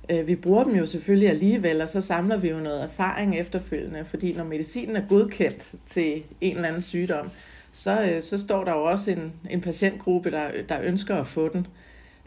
Øh, 0.09 0.27
vi 0.27 0.35
bruger 0.35 0.63
dem 0.63 0.75
jo 0.75 0.85
selvfølgelig 0.85 1.29
alligevel, 1.29 1.81
og 1.81 1.89
så 1.89 2.01
samler 2.01 2.37
vi 2.37 2.49
jo 2.49 2.59
noget 2.59 2.83
erfaring 2.83 3.39
efterfølgende, 3.39 4.05
fordi 4.05 4.33
når 4.33 4.43
medicinen 4.43 4.95
er 4.95 5.03
godkendt 5.09 5.71
til 5.85 6.23
en 6.41 6.55
eller 6.55 6.67
anden 6.67 6.81
sygdom, 6.81 7.29
så, 7.71 8.03
øh, 8.03 8.21
så 8.21 8.37
står 8.37 8.63
der 8.63 8.71
jo 8.71 8.83
også 8.83 9.11
en, 9.11 9.33
en 9.49 9.61
patientgruppe, 9.61 10.31
der, 10.31 10.51
der 10.69 10.81
ønsker 10.81 11.15
at 11.15 11.27
få 11.27 11.49
den. 11.49 11.67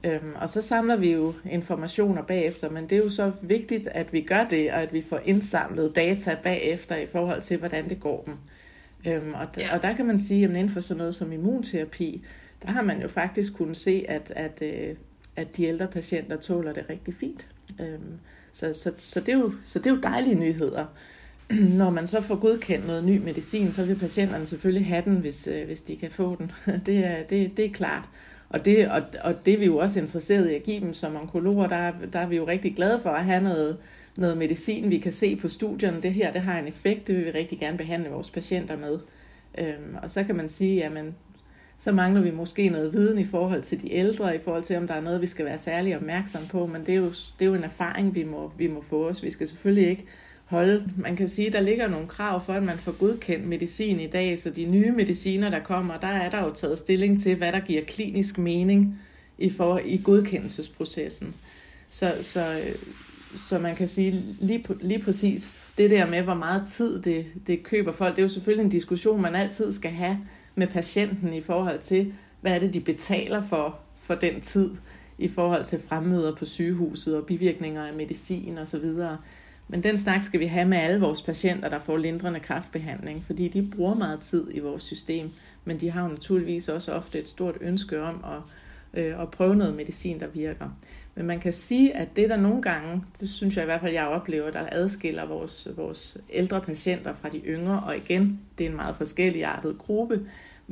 Øhm, 0.05 0.35
og 0.35 0.51
så 0.51 0.63
samler 0.63 0.97
vi 0.97 1.13
jo 1.13 1.35
informationer 1.51 2.23
bagefter, 2.23 2.71
men 2.71 2.85
det 2.85 2.93
er 2.93 3.03
jo 3.03 3.09
så 3.09 3.33
vigtigt, 3.43 3.87
at 3.87 4.13
vi 4.13 4.21
gør 4.21 4.45
det, 4.45 4.71
og 4.71 4.83
at 4.83 4.93
vi 4.93 5.03
får 5.03 5.21
indsamlet 5.25 5.97
data 5.97 6.37
bagefter 6.43 6.97
i 6.97 7.07
forhold 7.07 7.43
til, 7.43 7.59
hvordan 7.59 7.89
det 7.89 8.01
går 8.01 8.23
dem. 8.27 8.35
Øhm, 9.07 9.35
og, 9.35 9.47
ja. 9.57 9.77
og 9.77 9.83
der 9.83 9.97
kan 9.97 10.07
man 10.07 10.19
sige, 10.19 10.45
at 10.45 10.51
inden 10.51 10.69
for 10.69 10.81
sådan 10.81 10.99
noget 10.99 11.15
som 11.15 11.33
immunterapi, 11.33 12.25
der 12.63 12.71
har 12.71 12.83
man 12.83 13.03
jo 13.03 13.09
faktisk 13.09 13.55
kunnet 13.55 13.77
se, 13.77 14.05
at, 14.09 14.33
at, 14.37 14.63
øh, 14.63 14.97
at 15.37 15.57
de 15.57 15.65
ældre 15.65 15.87
patienter 15.87 16.37
tåler 16.37 16.73
det 16.73 16.85
rigtig 16.91 17.15
fint. 17.15 17.49
Øhm, 17.81 18.19
så, 18.53 18.73
så, 18.73 18.93
så, 18.99 19.21
det 19.21 19.29
er 19.29 19.39
jo, 19.39 19.53
så 19.63 19.79
det 19.79 19.87
er 19.87 19.95
jo 19.95 20.01
dejlige 20.01 20.35
nyheder. 20.35 20.87
Når 21.81 21.91
man 21.91 22.07
så 22.07 22.21
får 22.21 22.37
godkendt 22.37 22.87
noget 22.87 23.05
ny 23.05 23.19
medicin, 23.19 23.73
så 23.73 23.85
vil 23.85 23.99
patienterne 23.99 24.47
selvfølgelig 24.47 24.87
have 24.87 25.03
den, 25.05 25.17
hvis, 25.17 25.47
øh, 25.47 25.67
hvis 25.67 25.83
de 25.83 25.97
kan 25.97 26.11
få 26.11 26.37
den. 26.37 26.53
Det 26.87 27.05
er, 27.05 27.23
det, 27.23 27.57
det 27.57 27.65
er 27.65 27.73
klart. 27.73 28.09
Og 28.49 28.65
det, 28.65 28.89
og, 28.89 29.03
og 29.25 29.47
det 29.47 29.55
er 29.55 29.59
vi 29.59 29.65
jo 29.65 29.77
også 29.77 30.01
interesseret 30.01 30.51
i 30.51 30.55
at 30.55 30.63
give 30.63 30.81
dem 30.81 30.95
som 30.95 31.17
onkologer. 31.17 31.69
Der, 31.69 31.93
der 32.13 32.19
er 32.19 32.27
vi 32.27 32.37
jo 32.37 32.47
rigtig 32.47 32.77
glade 32.77 33.01
for 33.03 33.11
at 33.11 33.25
have 33.25 33.43
noget, 33.43 33.77
noget 34.17 34.39
medicin, 34.39 34.91
vi 34.91 34.99
kan 34.99 35.13
se 35.13 35.37
på 35.37 35.49
studierne. 35.49 36.03
Det 36.03 36.13
her 36.13 36.33
det 36.33 36.41
har 36.41 36.59
en 36.59 36.69
effekt, 36.69 37.09
det 37.09 37.17
vil 37.17 37.25
vi 37.25 37.31
rigtig 37.31 37.59
gerne 37.59 37.79
behandle 37.79 38.11
vores 38.11 38.31
patienter 38.31 38.77
med. 38.77 38.99
Øhm, 39.59 39.97
og 40.03 40.11
så 40.11 40.25
kan 40.25 40.37
man 40.37 40.49
sige, 40.49 40.85
at 40.85 40.93
så 41.77 41.93
mangler 41.93 42.21
vi 42.21 42.31
måske 42.31 42.69
noget 42.69 42.93
viden 42.93 43.19
i 43.19 43.25
forhold 43.25 43.63
til 43.63 43.83
de 43.83 43.93
ældre, 43.93 44.37
i 44.37 44.39
forhold 44.39 44.63
til, 44.63 44.77
om 44.77 44.87
der 44.87 44.95
er 44.95 45.01
noget, 45.01 45.21
vi 45.21 45.27
skal 45.27 45.45
være 45.45 45.59
særlig 45.59 45.97
opmærksom 45.97 46.47
på, 46.47 46.67
men 46.67 46.87
det 46.87 46.93
er 46.93 46.99
jo, 46.99 47.07
det 47.09 47.43
er 47.43 47.47
jo 47.47 47.55
en 47.55 47.65
erfaring, 47.65 48.15
vi 48.15 48.25
må, 48.25 48.53
vi 48.59 48.67
må 48.67 48.81
få 48.81 49.09
os. 49.09 49.23
Vi 49.23 49.31
skal 49.31 49.49
selvfølgelig 49.49 49.89
ikke 49.89 50.07
holde. 50.53 50.85
Man 50.97 51.17
kan 51.17 51.29
sige, 51.29 51.47
at 51.47 51.53
der 51.53 51.61
ligger 51.61 51.89
nogle 51.89 52.09
krav 52.09 52.45
for, 52.45 52.53
at 52.53 52.63
man 52.63 52.79
får 52.79 52.93
godkendt 52.93 53.49
medicin 53.49 54.01
i 54.01 54.07
dag, 54.07 54.39
så 54.39 54.51
de 54.51 54.65
nye 54.65 54.91
mediciner, 54.91 55.51
der 55.51 55.61
kommer, 55.61 55.97
der 55.97 56.07
er 56.07 56.31
der 56.31 56.45
jo 56.45 56.53
taget 56.55 56.79
stilling 56.79 57.21
til, 57.21 57.37
hvad 57.37 57.53
der 57.53 57.61
giver 57.61 57.85
klinisk 57.85 58.39
mening 58.39 58.99
i, 59.39 59.51
for, 59.51 59.81
i 59.85 60.01
godkendelsesprocessen. 60.05 61.35
Så, 61.91 62.15
så, 62.21 62.61
så 63.37 63.59
man 63.59 63.77
kan 63.77 63.89
sige 63.89 64.25
lige, 64.41 64.65
lige 64.81 65.03
præcis 65.03 65.63
det 65.79 65.91
der 65.91 66.07
med, 66.07 66.23
hvor 66.23 66.35
meget 66.35 66.67
tid 66.67 67.03
det, 67.03 67.27
det 67.47 67.63
køber 67.63 67.93
folk, 67.93 68.17
det 68.17 68.23
er 68.23 68.25
jo 68.25 68.29
selvfølgelig 68.29 68.65
en 68.65 68.71
diskussion, 68.71 69.23
man 69.23 69.35
altid 69.35 69.73
skal 69.73 69.91
have 69.91 70.19
med 70.55 70.67
patienten 70.67 71.35
i 71.35 71.41
forhold 71.41 71.79
til, 71.79 72.13
hvad 72.41 72.55
er 72.55 72.59
det, 72.59 72.75
de 72.75 72.81
betaler 72.81 73.43
for, 73.43 73.79
for 73.97 74.15
den 74.15 74.41
tid 74.41 74.71
i 75.19 75.29
forhold 75.29 75.65
til 75.65 75.79
fremmøder 75.89 76.35
på 76.35 76.45
sygehuset 76.45 77.17
og 77.17 77.27
bivirkninger 77.27 77.87
af 77.87 77.95
medicin 77.95 78.59
osv. 78.59 78.85
Men 79.73 79.83
den 79.83 79.99
snak 79.99 80.25
skal 80.25 80.41
vi 80.41 80.47
have 80.47 80.69
med 80.69 80.79
alle 80.79 81.01
vores 81.01 81.23
patienter, 81.23 81.69
der 81.69 81.79
får 81.79 81.97
lindrende 81.97 82.41
kraftbehandling, 82.41 83.23
fordi 83.23 83.49
de 83.49 83.71
bruger 83.77 83.95
meget 83.95 84.21
tid 84.21 84.47
i 84.55 84.59
vores 84.59 84.83
system, 84.83 85.31
men 85.65 85.81
de 85.81 85.91
har 85.91 86.03
jo 86.03 86.09
naturligvis 86.09 86.69
også 86.69 86.93
ofte 86.93 87.19
et 87.19 87.29
stort 87.29 87.55
ønske 87.61 88.03
om 88.03 88.25
at, 88.25 89.03
øh, 89.03 89.23
at 89.23 89.31
prøve 89.31 89.57
noget 89.57 89.75
medicin, 89.75 90.21
der 90.21 90.27
virker. 90.27 90.69
Men 91.15 91.27
man 91.27 91.41
kan 91.41 91.53
sige, 91.53 91.97
at 91.97 92.17
det 92.17 92.29
der 92.29 92.37
nogle 92.37 92.63
gange, 92.63 93.03
det 93.21 93.29
synes 93.29 93.57
jeg 93.57 93.65
i 93.65 93.67
hvert 93.67 93.81
fald, 93.81 93.93
jeg 93.93 94.07
oplever, 94.07 94.51
der 94.51 94.69
adskiller 94.73 95.27
vores, 95.27 95.69
vores 95.77 96.19
ældre 96.31 96.61
patienter 96.61 97.13
fra 97.13 97.29
de 97.29 97.39
yngre, 97.39 97.83
og 97.87 97.97
igen, 97.97 98.41
det 98.59 98.67
er 98.67 98.71
en 98.71 98.77
meget 98.77 98.97
forskelligartet 98.97 99.79
gruppe, 99.79 100.21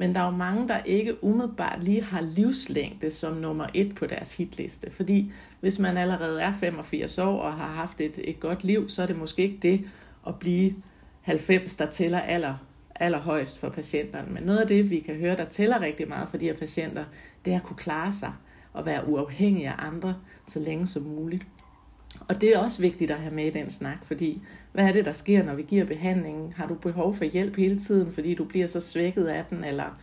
men 0.00 0.14
der 0.14 0.20
er 0.20 0.24
jo 0.24 0.36
mange, 0.36 0.68
der 0.68 0.82
ikke 0.82 1.24
umiddelbart 1.24 1.84
lige 1.84 2.02
har 2.02 2.20
livslængde 2.20 3.10
som 3.10 3.36
nummer 3.36 3.66
et 3.74 3.94
på 3.94 4.06
deres 4.06 4.36
hitliste. 4.36 4.90
Fordi 4.90 5.32
hvis 5.60 5.78
man 5.78 5.96
allerede 5.96 6.42
er 6.42 6.52
85 6.52 7.18
år 7.18 7.40
og 7.40 7.52
har 7.52 7.66
haft 7.66 8.00
et, 8.00 8.20
et 8.24 8.40
godt 8.40 8.64
liv, 8.64 8.88
så 8.88 9.02
er 9.02 9.06
det 9.06 9.18
måske 9.18 9.42
ikke 9.42 9.58
det 9.62 9.84
at 10.26 10.38
blive 10.38 10.74
90, 11.20 11.76
der 11.76 11.86
tæller 11.86 12.20
aller, 12.20 12.54
allerhøjst 12.94 13.58
for 13.58 13.68
patienterne. 13.68 14.32
Men 14.32 14.42
noget 14.42 14.58
af 14.58 14.66
det, 14.66 14.90
vi 14.90 15.00
kan 15.00 15.14
høre, 15.14 15.36
der 15.36 15.44
tæller 15.44 15.80
rigtig 15.80 16.08
meget 16.08 16.28
for 16.28 16.36
de 16.36 16.44
her 16.44 16.56
patienter, 16.56 17.04
det 17.44 17.52
er 17.52 17.56
at 17.56 17.62
kunne 17.62 17.76
klare 17.76 18.12
sig 18.12 18.32
og 18.72 18.86
være 18.86 19.08
uafhængig 19.08 19.66
af 19.66 19.74
andre 19.78 20.14
så 20.46 20.60
længe 20.60 20.86
som 20.86 21.02
muligt. 21.02 21.46
Og 22.28 22.40
det 22.40 22.54
er 22.54 22.58
også 22.58 22.82
vigtigt 22.82 23.10
at 23.10 23.18
have 23.18 23.34
med 23.34 23.46
i 23.46 23.50
den 23.50 23.70
snak, 23.70 24.04
fordi 24.04 24.42
hvad 24.72 24.88
er 24.88 24.92
det, 24.92 25.04
der 25.04 25.12
sker, 25.12 25.42
når 25.42 25.54
vi 25.54 25.62
giver 25.62 25.84
behandlingen? 25.84 26.52
Har 26.56 26.66
du 26.66 26.74
behov 26.74 27.14
for 27.14 27.24
hjælp 27.24 27.56
hele 27.56 27.78
tiden, 27.78 28.12
fordi 28.12 28.34
du 28.34 28.44
bliver 28.44 28.66
så 28.66 28.80
svækket 28.80 29.26
af 29.26 29.44
den? 29.50 29.64
Eller, 29.64 30.00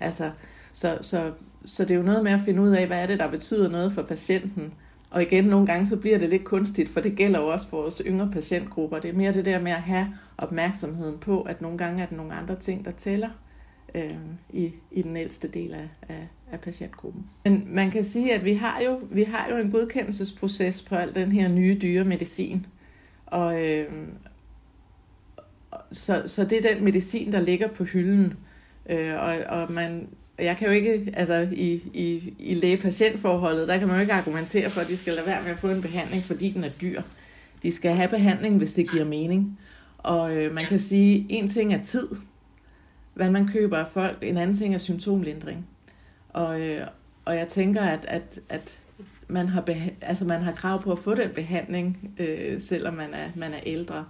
altså, 0.00 0.30
så, 0.72 0.98
så, 1.00 1.32
så 1.64 1.82
det 1.84 1.90
er 1.90 1.94
jo 1.98 2.02
noget 2.02 2.24
med 2.24 2.32
at 2.32 2.40
finde 2.40 2.62
ud 2.62 2.68
af, 2.68 2.86
hvad 2.86 3.02
er 3.02 3.06
det, 3.06 3.18
der 3.18 3.30
betyder 3.30 3.68
noget 3.68 3.92
for 3.92 4.02
patienten. 4.02 4.74
Og 5.10 5.22
igen, 5.22 5.44
nogle 5.44 5.66
gange 5.66 5.86
så 5.86 5.96
bliver 5.96 6.18
det 6.18 6.30
lidt 6.30 6.44
kunstigt, 6.44 6.88
for 6.88 7.00
det 7.00 7.16
gælder 7.16 7.40
jo 7.40 7.48
også 7.48 7.68
for 7.68 7.80
vores 7.80 8.02
yngre 8.06 8.30
patientgrupper. 8.30 8.98
Det 8.98 9.10
er 9.10 9.14
mere 9.14 9.32
det 9.32 9.44
der 9.44 9.60
med 9.60 9.72
at 9.72 9.82
have 9.82 10.14
opmærksomheden 10.38 11.18
på, 11.18 11.42
at 11.42 11.60
nogle 11.60 11.78
gange 11.78 12.02
er 12.02 12.06
det 12.06 12.16
nogle 12.16 12.34
andre 12.34 12.56
ting, 12.56 12.84
der 12.84 12.90
tæller 12.90 13.30
øh, 13.94 14.16
i, 14.50 14.72
i 14.90 15.02
den 15.02 15.16
ældste 15.16 15.48
del 15.48 15.74
af, 15.74 15.88
af, 16.08 16.28
af 16.52 16.60
patientgruppen. 16.60 17.24
Men 17.44 17.64
man 17.66 17.90
kan 17.90 18.04
sige, 18.04 18.34
at 18.34 18.44
vi 18.44 18.54
har 18.54 18.82
jo, 18.86 19.00
vi 19.10 19.22
har 19.22 19.48
jo 19.50 19.56
en 19.56 19.70
godkendelsesproces 19.70 20.82
på 20.82 20.94
al 20.94 21.14
den 21.14 21.32
her 21.32 21.48
nye 21.48 21.78
dyre 21.82 22.04
medicin. 22.04 22.66
Og, 23.26 23.66
øh, 23.66 23.86
så, 25.92 26.22
så 26.26 26.44
det 26.44 26.66
er 26.66 26.74
den 26.74 26.84
medicin, 26.84 27.32
der 27.32 27.40
ligger 27.40 27.68
på 27.68 27.84
hylden. 27.84 28.34
Øh, 28.88 29.14
og, 29.14 29.36
og 29.48 29.72
man, 29.72 30.08
jeg 30.38 30.56
kan 30.56 30.68
jo 30.68 30.72
ikke, 30.74 31.12
altså 31.14 31.48
i, 31.52 31.72
i, 31.94 32.34
i 32.38 32.54
læge-patientforholdet, 32.54 33.68
der 33.68 33.78
kan 33.78 33.88
man 33.88 33.96
jo 33.96 34.00
ikke 34.00 34.12
argumentere 34.12 34.70
for, 34.70 34.80
at 34.80 34.88
de 34.88 34.96
skal 34.96 35.14
lade 35.14 35.26
være 35.26 35.42
med 35.42 35.50
at 35.50 35.58
få 35.58 35.68
en 35.68 35.82
behandling, 35.82 36.22
fordi 36.22 36.50
den 36.50 36.64
er 36.64 36.68
dyr. 36.68 37.02
De 37.62 37.72
skal 37.72 37.94
have 37.94 38.08
behandling, 38.08 38.56
hvis 38.56 38.74
det 38.74 38.90
giver 38.90 39.04
mening. 39.04 39.58
Og 39.98 40.36
øh, 40.36 40.54
man 40.54 40.64
kan 40.64 40.78
sige, 40.78 41.26
en 41.28 41.48
ting 41.48 41.74
er 41.74 41.82
tid, 41.82 42.08
hvad 43.14 43.30
man 43.30 43.48
køber 43.48 43.76
af 43.76 43.86
folk, 43.86 44.18
en 44.22 44.36
anden 44.36 44.56
ting 44.56 44.74
er 44.74 44.78
symptomlindring. 44.78 45.66
Og, 46.36 46.60
øh, 46.60 46.86
og 47.24 47.36
jeg 47.36 47.48
tænker, 47.48 47.82
at, 47.82 48.04
at, 48.08 48.40
at 48.48 48.78
man, 49.28 49.48
har 49.48 49.64
altså 50.00 50.24
man 50.24 50.42
har 50.42 50.52
krav 50.52 50.82
på 50.82 50.92
at 50.92 50.98
få 50.98 51.14
den 51.14 51.30
behandling, 51.30 52.14
øh, 52.18 52.60
selvom 52.60 52.94
man 52.94 53.14
er, 53.14 53.30
man 53.36 53.54
er 53.54 53.60
ældre. 53.66 54.06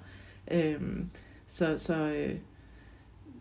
Øh, 0.50 0.80
så, 1.46 1.78
så, 1.78 1.94
øh, 1.94 2.36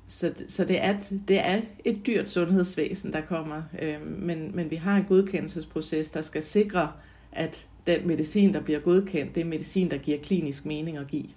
så, 0.07 0.33
så 0.47 0.65
det, 0.65 0.83
er, 0.83 0.99
det 1.27 1.39
er 1.39 1.61
et 1.85 2.05
dyrt 2.07 2.29
sundhedsvæsen, 2.29 3.13
der 3.13 3.21
kommer, 3.21 3.63
øh, 3.81 4.01
men, 4.01 4.55
men 4.55 4.71
vi 4.71 4.75
har 4.75 4.97
en 4.97 5.05
godkendelsesproces, 5.05 6.09
der 6.09 6.21
skal 6.21 6.43
sikre, 6.43 6.93
at 7.31 7.65
den 7.87 8.07
medicin, 8.07 8.53
der 8.53 8.61
bliver 8.61 8.79
godkendt, 8.79 9.35
det 9.35 9.41
er 9.41 9.45
medicin, 9.45 9.91
der 9.91 9.97
giver 9.97 10.21
klinisk 10.23 10.65
mening 10.65 10.97
at 10.97 11.07
give. 11.07 11.29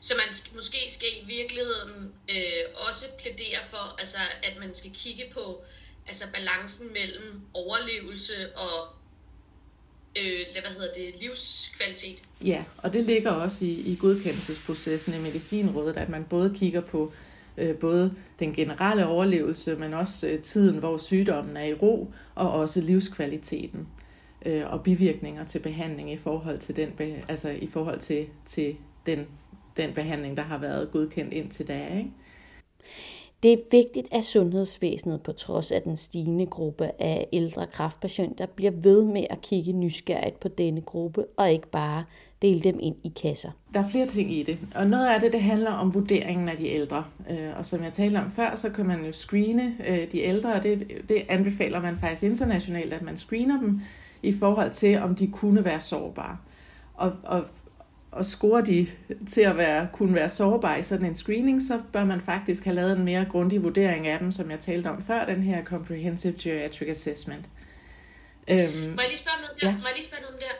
Så 0.00 0.14
man 0.26 0.34
skal, 0.34 0.54
måske 0.54 0.78
skal 0.88 1.08
i 1.22 1.26
virkeligheden 1.26 2.12
øh, 2.30 2.86
også 2.88 3.06
plædere 3.18 3.62
for, 3.70 3.96
altså, 3.98 4.18
at 4.42 4.58
man 4.60 4.74
skal 4.74 4.90
kigge 4.90 5.24
på 5.34 5.62
altså 6.08 6.24
balancen 6.32 6.92
mellem 6.92 7.40
overlevelse 7.54 8.56
og 8.56 8.98
øh, 10.18 10.40
hvad 10.52 10.72
hedder 10.72 10.94
det, 10.94 11.14
livskvalitet. 11.20 12.18
Ja, 12.44 12.64
og 12.76 12.92
det 12.92 13.04
ligger 13.04 13.30
også 13.30 13.64
i, 13.64 13.70
i 13.70 13.96
godkendelsesprocessen 14.00 15.14
i 15.14 15.18
Medicinrådet, 15.18 15.96
at 15.96 16.08
man 16.08 16.24
både 16.24 16.54
kigger 16.54 16.80
på 16.80 17.12
øh, 17.56 17.76
både 17.76 18.14
den 18.38 18.52
generelle 18.52 19.06
overlevelse, 19.06 19.76
men 19.76 19.94
også 19.94 20.28
øh, 20.28 20.42
tiden, 20.42 20.78
hvor 20.78 20.96
sygdommen 20.96 21.56
er 21.56 21.64
i 21.64 21.74
ro, 21.74 22.12
og 22.34 22.52
også 22.52 22.80
livskvaliteten 22.80 23.88
øh, 24.46 24.72
og 24.72 24.82
bivirkninger 24.82 25.44
til 25.44 25.58
behandling 25.58 26.12
i 26.12 26.16
forhold 26.16 26.58
til 26.58 26.76
den, 26.76 26.92
altså 27.28 27.48
i 27.48 27.66
forhold 27.66 27.98
til, 27.98 28.26
til 28.46 28.76
den, 29.06 29.26
den 29.76 29.92
behandling, 29.94 30.36
der 30.36 30.42
har 30.42 30.58
været 30.58 30.90
godkendt 30.90 31.32
indtil 31.32 31.68
da. 31.68 31.96
Ikke? 31.96 32.10
Det 33.42 33.52
er 33.52 33.56
vigtigt, 33.70 34.08
at 34.12 34.24
sundhedsvæsenet 34.24 35.22
på 35.22 35.32
trods 35.32 35.70
af 35.70 35.82
den 35.82 35.96
stigende 35.96 36.46
gruppe 36.46 36.90
af 37.02 37.28
ældre 37.32 37.66
kraftpatienter 37.66 38.46
bliver 38.46 38.70
ved 38.70 39.04
med 39.04 39.24
at 39.30 39.40
kigge 39.40 39.72
nysgerrigt 39.72 40.40
på 40.40 40.48
denne 40.48 40.80
gruppe 40.80 41.24
og 41.36 41.50
ikke 41.50 41.70
bare 41.70 42.04
dele 42.42 42.60
dem 42.60 42.78
ind 42.80 42.96
i 43.04 43.12
kasser. 43.22 43.50
Der 43.74 43.80
er 43.80 43.88
flere 43.90 44.06
ting 44.06 44.32
i 44.32 44.42
det, 44.42 44.60
og 44.74 44.86
noget 44.86 45.06
af 45.06 45.20
det, 45.20 45.32
det 45.32 45.40
handler 45.40 45.70
om 45.70 45.94
vurderingen 45.94 46.48
af 46.48 46.56
de 46.56 46.66
ældre. 46.68 47.04
Øh, 47.30 47.58
og 47.58 47.66
som 47.66 47.82
jeg 47.82 47.92
talte 47.92 48.16
om 48.16 48.30
før, 48.30 48.56
så 48.56 48.70
kan 48.70 48.86
man 48.86 49.04
jo 49.04 49.12
screene 49.12 49.76
øh, 49.88 50.12
de 50.12 50.20
ældre, 50.20 50.54
og 50.54 50.62
det, 50.62 51.02
det 51.08 51.22
anbefaler 51.28 51.80
man 51.80 51.96
faktisk 51.96 52.22
internationalt, 52.22 52.92
at 52.92 53.02
man 53.02 53.16
screener 53.16 53.60
dem 53.60 53.80
i 54.22 54.32
forhold 54.32 54.70
til, 54.70 54.98
om 54.98 55.14
de 55.14 55.26
kunne 55.26 55.64
være 55.64 55.80
sårbare. 55.80 56.36
Og, 56.94 57.12
og 57.22 57.44
og 58.10 58.24
scorer 58.24 58.60
de 58.60 58.86
til 59.28 59.40
at 59.40 59.56
være, 59.56 59.88
kunne 59.92 60.14
være 60.14 60.30
sårbare 60.30 60.78
i 60.78 60.82
sådan 60.82 61.06
en 61.06 61.16
screening, 61.16 61.62
så 61.62 61.80
bør 61.92 62.04
man 62.04 62.20
faktisk 62.20 62.64
have 62.64 62.74
lavet 62.74 62.98
en 62.98 63.04
mere 63.04 63.24
grundig 63.24 63.62
vurdering 63.62 64.06
af 64.06 64.18
dem, 64.18 64.32
som 64.32 64.50
jeg 64.50 64.60
talte 64.60 64.88
om 64.88 65.04
før, 65.04 65.24
den 65.24 65.42
her 65.42 65.64
Comprehensive 65.64 66.34
Geriatric 66.42 66.88
Assessment. 66.88 67.44
Øhm, 68.50 68.60
må 68.60 69.00
jeg 69.00 69.08
lige 69.08 69.18
spørge 69.18 69.40
noget 69.42 69.60
der? 69.60 69.68
Ja. 69.68 69.72
Må 69.72 69.86
jeg 69.86 69.96
lige 69.96 70.06
spørge 70.06 70.22
noget 70.22 70.40
der? 70.40 70.54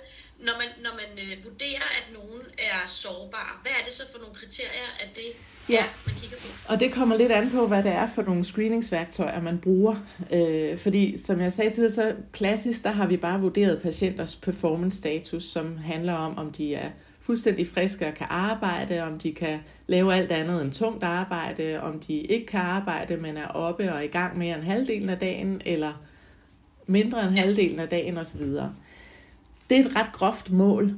Når 0.47 0.53
man, 0.59 0.69
når 0.83 0.91
man 0.91 1.25
øh, 1.25 1.45
vurderer, 1.45 1.89
at 1.99 2.07
nogen 2.15 2.43
er 2.59 2.89
sårbare, 2.89 3.55
hvad 3.63 3.73
er 3.81 3.85
det 3.85 3.93
så 3.93 4.03
for 4.13 4.19
nogle 4.19 4.35
kriterier, 4.35 4.89
at 5.01 5.09
det 5.15 5.29
ja. 5.69 5.85
man 6.07 6.15
kigger 6.15 6.37
på. 6.37 6.47
Og 6.69 6.81
det 6.81 6.93
kommer 6.93 7.17
lidt 7.17 7.33
an 7.33 7.51
på, 7.51 7.67
hvad 7.67 7.83
det 7.83 7.93
er 7.93 8.09
for 8.15 8.23
nogle 8.23 8.45
screeningsværktøjer, 8.45 9.41
man 9.41 9.59
bruger. 9.59 9.97
Øh, 10.33 10.79
fordi, 10.79 11.19
som 11.19 11.41
jeg 11.41 11.53
sagde 11.53 11.71
tidligere, 11.71 11.95
så 11.95 12.15
klassisk, 12.33 12.85
der 12.85 12.91
har 12.91 13.07
vi 13.07 13.17
bare 13.17 13.41
vurderet 13.41 13.83
patienters 13.83 14.37
performance 14.37 14.97
status, 14.97 15.45
som 15.45 15.77
handler 15.77 16.13
om, 16.13 16.39
om 16.39 16.53
de 16.53 16.75
er 16.75 16.91
fuldstændig 17.29 17.67
friske 17.67 18.07
og 18.07 18.15
kan 18.15 18.27
arbejde, 18.31 19.03
om 19.03 19.19
de 19.19 19.33
kan 19.33 19.59
lave 19.87 20.15
alt 20.15 20.33
andet 20.33 20.63
end 20.63 20.73
tungt 20.73 21.05
arbejde, 21.05 21.81
om 21.81 22.01
de 22.01 22.13
ikke 22.13 22.47
kan 22.47 22.61
arbejde, 22.61 23.17
men 23.17 23.37
er 23.37 23.47
oppe 23.47 23.93
og 23.93 24.05
i 24.05 24.09
gang 24.09 24.39
mere 24.39 24.57
end 24.57 24.65
halvdelen 24.65 25.09
af 25.09 25.19
dagen, 25.19 25.61
eller 25.65 26.03
mindre 26.87 27.25
end 27.25 27.39
halvdelen 27.39 27.81
af 27.81 27.89
dagen 27.89 28.19
osv. 28.19 28.41
Det 28.41 29.79
er 29.79 29.85
et 29.85 29.97
ret 29.97 30.13
groft 30.13 30.51
mål, 30.53 30.95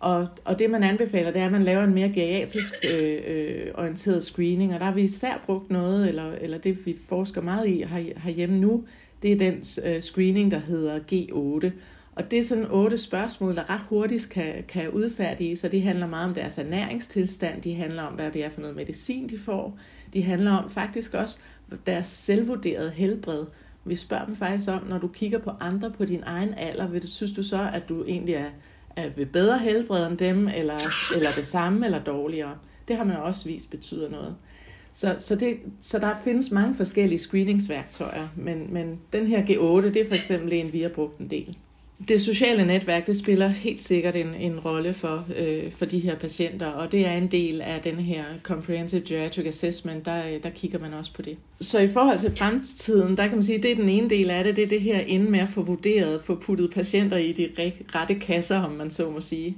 og, 0.00 0.28
og 0.44 0.58
det 0.58 0.70
man 0.70 0.82
anbefaler, 0.82 1.30
det 1.30 1.40
er, 1.40 1.46
at 1.46 1.52
man 1.52 1.64
laver 1.64 1.84
en 1.84 1.94
mere 1.94 2.08
geriatrisk 2.08 2.70
øh, 2.90 3.18
øh, 3.26 3.66
orienteret 3.74 4.24
screening, 4.24 4.74
og 4.74 4.80
der 4.80 4.86
har 4.86 4.94
vi 4.94 5.02
især 5.02 5.42
brugt 5.46 5.70
noget, 5.70 6.08
eller, 6.08 6.32
eller 6.32 6.58
det 6.58 6.86
vi 6.86 6.96
forsker 7.08 7.40
meget 7.40 7.68
i 7.68 7.82
her, 7.82 8.12
herhjemme 8.16 8.60
nu, 8.60 8.84
det 9.22 9.32
er 9.32 9.36
den 9.36 9.64
øh, 9.84 10.02
screening, 10.02 10.50
der 10.50 10.58
hedder 10.58 10.98
G8. 11.12 11.70
Og 12.20 12.30
det 12.30 12.38
er 12.38 12.44
sådan 12.44 12.66
otte 12.70 12.98
spørgsmål, 12.98 13.56
der 13.56 13.70
ret 13.70 13.86
hurtigt 13.88 14.28
kan, 14.30 14.64
kan 14.68 14.90
udfærdige, 14.90 15.56
så 15.56 15.68
det 15.68 15.82
handler 15.82 16.06
meget 16.06 16.28
om 16.28 16.34
deres 16.34 16.58
ernæringstilstand, 16.58 17.62
de 17.62 17.74
handler 17.74 18.02
om, 18.02 18.14
hvad 18.14 18.30
det 18.30 18.44
er 18.44 18.48
for 18.48 18.60
noget 18.60 18.76
medicin, 18.76 19.28
de 19.28 19.38
får, 19.38 19.78
de 20.12 20.22
handler 20.22 20.52
om 20.52 20.70
faktisk 20.70 21.14
også 21.14 21.38
deres 21.86 22.06
selvvurderede 22.06 22.90
helbred. 22.90 23.44
Vi 23.84 23.94
spørger 23.94 24.24
dem 24.24 24.36
faktisk 24.36 24.68
om, 24.70 24.86
når 24.88 24.98
du 24.98 25.08
kigger 25.08 25.38
på 25.38 25.50
andre 25.60 25.90
på 25.90 26.04
din 26.04 26.22
egen 26.26 26.54
alder, 26.54 26.88
vil 26.88 27.02
du, 27.02 27.06
synes 27.06 27.32
du 27.32 27.42
så, 27.42 27.70
at 27.74 27.88
du 27.88 28.04
egentlig 28.04 28.34
er, 28.34 28.50
er 28.96 29.08
ved 29.16 29.26
bedre 29.26 29.58
helbred 29.58 30.06
end 30.06 30.18
dem, 30.18 30.48
eller, 30.48 30.78
eller 31.16 31.30
det 31.30 31.46
samme, 31.46 31.84
eller 31.84 32.00
dårligere? 32.00 32.58
Det 32.88 32.96
har 32.96 33.04
man 33.04 33.16
også 33.16 33.48
vist 33.48 33.70
betyder 33.70 34.10
noget. 34.10 34.36
Så, 34.94 35.16
så, 35.18 35.34
det, 35.34 35.56
så 35.80 35.98
der 35.98 36.14
findes 36.24 36.50
mange 36.50 36.74
forskellige 36.74 37.18
screeningsværktøjer, 37.18 38.28
men, 38.36 38.72
men 38.72 39.00
den 39.12 39.26
her 39.26 39.42
G8, 39.42 39.86
det 39.86 39.96
er 39.96 40.08
for 40.08 40.14
eksempel 40.14 40.52
en, 40.52 40.72
vi 40.72 40.80
har 40.80 40.88
brugt 40.88 41.18
en 41.18 41.30
del 41.30 41.56
det 42.08 42.22
sociale 42.22 42.66
netværk, 42.66 43.06
det 43.06 43.18
spiller 43.18 43.48
helt 43.48 43.82
sikkert 43.82 44.16
en, 44.16 44.34
en 44.34 44.60
rolle 44.60 44.94
for, 44.94 45.24
øh, 45.36 45.72
for 45.72 45.84
de 45.84 45.98
her 45.98 46.14
patienter, 46.14 46.66
og 46.66 46.92
det 46.92 47.06
er 47.06 47.12
en 47.12 47.26
del 47.26 47.60
af 47.60 47.80
den 47.80 47.96
her 47.96 48.24
Comprehensive 48.42 49.02
Geriatric 49.08 49.46
Assessment, 49.46 50.04
der, 50.04 50.38
der 50.42 50.50
kigger 50.50 50.78
man 50.78 50.94
også 50.94 51.12
på 51.12 51.22
det. 51.22 51.36
Så 51.60 51.78
i 51.78 51.88
forhold 51.88 52.18
til 52.18 52.36
fremtiden, 52.36 53.16
der 53.16 53.26
kan 53.26 53.36
man 53.36 53.42
sige, 53.42 53.56
at 53.56 53.62
det 53.62 53.70
er 53.70 53.74
den 53.74 53.88
ene 53.88 54.10
del 54.10 54.30
af 54.30 54.44
det, 54.44 54.56
det 54.56 54.64
er 54.64 54.68
det 54.68 54.80
her 54.80 55.00
inde 55.00 55.30
med 55.30 55.40
at 55.40 55.48
få 55.48 55.62
vurderet, 55.62 56.22
få 56.22 56.34
puttet 56.34 56.70
patienter 56.70 57.16
i 57.16 57.32
de 57.32 57.50
rette 57.94 58.14
kasser, 58.14 58.60
om 58.60 58.72
man 58.72 58.90
så 58.90 59.10
må 59.10 59.20
sige. 59.20 59.56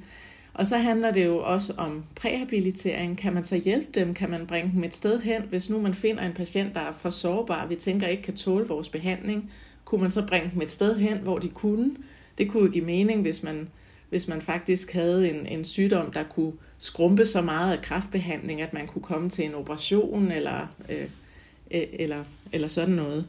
Og 0.55 0.67
så 0.67 0.77
handler 0.77 1.13
det 1.13 1.25
jo 1.25 1.39
også 1.39 1.73
om 1.77 2.05
præhabilitering. 2.15 3.19
Kan 3.19 3.35
man 3.35 3.45
så 3.45 3.57
hjælpe 3.57 4.01
dem? 4.01 4.15
Kan 4.15 4.31
man 4.31 4.47
bringe 4.47 4.71
dem 4.75 4.85
et 4.85 4.95
sted 4.95 5.21
hen? 5.21 5.43
Hvis 5.49 5.71
nu 5.71 5.81
man 5.81 5.95
finder 5.95 6.23
en 6.23 6.33
patient, 6.33 6.75
der 6.75 6.81
er 6.81 6.93
for 6.93 7.11
sårbar, 7.11 7.67
vi 7.67 7.75
tænker 7.75 8.07
ikke 8.07 8.23
kan 8.23 8.37
tåle 8.37 8.67
vores 8.69 8.89
behandling, 8.89 9.51
kunne 9.85 10.01
man 10.01 10.11
så 10.11 10.27
bringe 10.27 10.51
dem 10.55 10.63
et 10.63 10.71
sted 10.71 10.97
hen, 10.97 11.19
hvor 11.19 11.39
de 11.39 11.49
kunne? 11.49 11.91
Det 12.39 12.51
kunne 12.51 12.65
jo 12.65 12.71
give 12.71 12.85
mening, 12.85 13.21
hvis 13.21 13.43
man, 13.43 13.69
hvis 14.11 14.29
man 14.29 14.43
faktisk 14.43 14.93
havde 14.93 15.31
en, 15.31 15.47
en 15.47 15.65
sygdom, 15.65 16.13
der 16.13 16.23
kunne 16.23 16.53
skrumpe 16.79 17.27
så 17.27 17.41
meget 17.41 17.77
af 17.77 17.83
kraftbehandling, 17.83 18.63
at 18.63 18.73
man 18.73 18.87
kunne 18.87 19.03
komme 19.03 19.31
til 19.31 19.45
en 19.45 19.55
operation 19.55 20.33
eller, 20.33 20.67
øh, 20.89 21.07
eller, 21.71 22.25
eller 22.53 22.69
sådan 22.69 22.95
noget. 22.95 23.27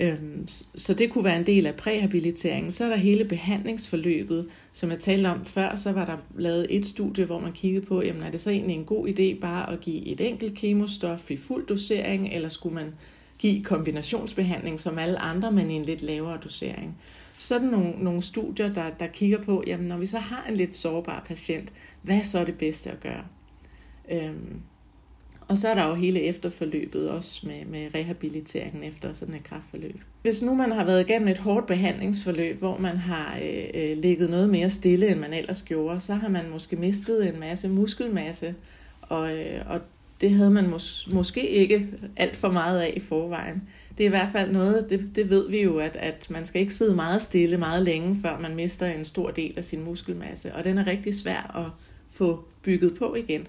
Øhm, 0.00 0.48
så 0.74 0.94
det 0.94 1.10
kunne 1.10 1.24
være 1.24 1.38
en 1.38 1.46
del 1.46 1.66
af 1.66 1.74
præhabiliteringen. 1.74 2.72
Så 2.72 2.84
er 2.84 2.88
der 2.88 2.96
hele 2.96 3.24
behandlingsforløbet, 3.24 4.48
som 4.72 4.90
jeg 4.90 4.98
talte 4.98 5.26
om 5.26 5.44
før, 5.44 5.76
så 5.76 5.92
var 5.92 6.04
der 6.04 6.16
lavet 6.38 6.66
et 6.70 6.86
studie, 6.86 7.24
hvor 7.24 7.40
man 7.40 7.52
kiggede 7.52 7.86
på, 7.86 8.02
jamen 8.02 8.22
er 8.22 8.30
det 8.30 8.40
så 8.40 8.50
egentlig 8.50 8.76
en 8.76 8.84
god 8.84 9.08
idé 9.08 9.40
bare 9.40 9.72
at 9.72 9.80
give 9.80 10.06
et 10.06 10.20
enkelt 10.20 10.54
kemostof 10.54 11.30
i 11.30 11.36
fuld 11.36 11.66
dosering, 11.66 12.32
eller 12.32 12.48
skulle 12.48 12.74
man 12.74 12.94
give 13.38 13.62
kombinationsbehandling 13.62 14.80
som 14.80 14.98
alle 14.98 15.18
andre, 15.18 15.52
men 15.52 15.70
i 15.70 15.74
en 15.74 15.84
lidt 15.84 16.02
lavere 16.02 16.38
dosering 16.44 16.96
sådan 17.42 17.68
nogle, 17.68 17.92
nogle 17.98 18.22
studier, 18.22 18.74
der, 18.74 18.90
der 19.00 19.06
kigger 19.06 19.44
på, 19.44 19.64
jamen 19.66 19.88
når 19.88 19.96
vi 19.96 20.06
så 20.06 20.18
har 20.18 20.46
en 20.48 20.56
lidt 20.56 20.76
sårbar 20.76 21.24
patient, 21.26 21.72
hvad 22.02 22.16
er 22.16 22.22
så 22.22 22.44
det 22.44 22.58
bedste 22.58 22.90
at 22.90 23.00
gøre? 23.00 23.24
Øhm, 24.10 24.60
og 25.48 25.58
så 25.58 25.68
er 25.68 25.74
der 25.74 25.88
jo 25.88 25.94
hele 25.94 26.22
efterforløbet 26.22 27.10
også 27.10 27.46
med, 27.46 27.64
med 27.64 27.94
rehabiliteringen 27.94 28.82
efter 28.84 29.14
sådan 29.14 29.34
et 29.34 29.44
kraftforløb. 29.44 30.00
Hvis 30.22 30.42
nu 30.42 30.54
man 30.54 30.72
har 30.72 30.84
været 30.84 31.08
igennem 31.08 31.28
et 31.28 31.38
hårdt 31.38 31.66
behandlingsforløb, 31.66 32.58
hvor 32.58 32.78
man 32.78 32.96
har 32.96 33.38
øh, 33.42 33.64
øh, 33.74 33.98
ligget 33.98 34.30
noget 34.30 34.50
mere 34.50 34.70
stille, 34.70 35.08
end 35.08 35.20
man 35.20 35.32
ellers 35.32 35.62
gjorde, 35.62 36.00
så 36.00 36.14
har 36.14 36.28
man 36.28 36.50
måske 36.50 36.76
mistet 36.76 37.28
en 37.28 37.40
masse 37.40 37.68
muskelmasse, 37.68 38.54
og, 39.02 39.38
øh, 39.38 39.60
og 39.66 39.80
det 40.20 40.30
havde 40.30 40.50
man 40.50 40.74
mås- 40.74 41.14
måske 41.14 41.48
ikke 41.48 41.88
alt 42.16 42.36
for 42.36 42.50
meget 42.50 42.80
af 42.80 42.92
i 42.96 43.00
forvejen 43.00 43.62
det 43.98 44.04
er 44.04 44.08
i 44.08 44.10
hvert 44.10 44.28
fald 44.32 44.52
noget, 44.52 44.90
det, 44.90 45.10
det 45.14 45.30
ved 45.30 45.48
vi 45.50 45.62
jo, 45.62 45.78
at, 45.78 45.96
at 45.96 46.26
man 46.30 46.44
skal 46.46 46.60
ikke 46.60 46.74
sidde 46.74 46.94
meget 46.94 47.22
stille 47.22 47.56
meget 47.56 47.82
længe, 47.82 48.16
før 48.22 48.38
man 48.38 48.54
mister 48.54 48.86
en 48.86 49.04
stor 49.04 49.30
del 49.30 49.54
af 49.56 49.64
sin 49.64 49.84
muskelmasse. 49.84 50.54
Og 50.54 50.64
den 50.64 50.78
er 50.78 50.86
rigtig 50.86 51.14
svær 51.14 51.56
at 51.56 51.70
få 52.10 52.44
bygget 52.62 52.94
på 52.98 53.14
igen. 53.14 53.46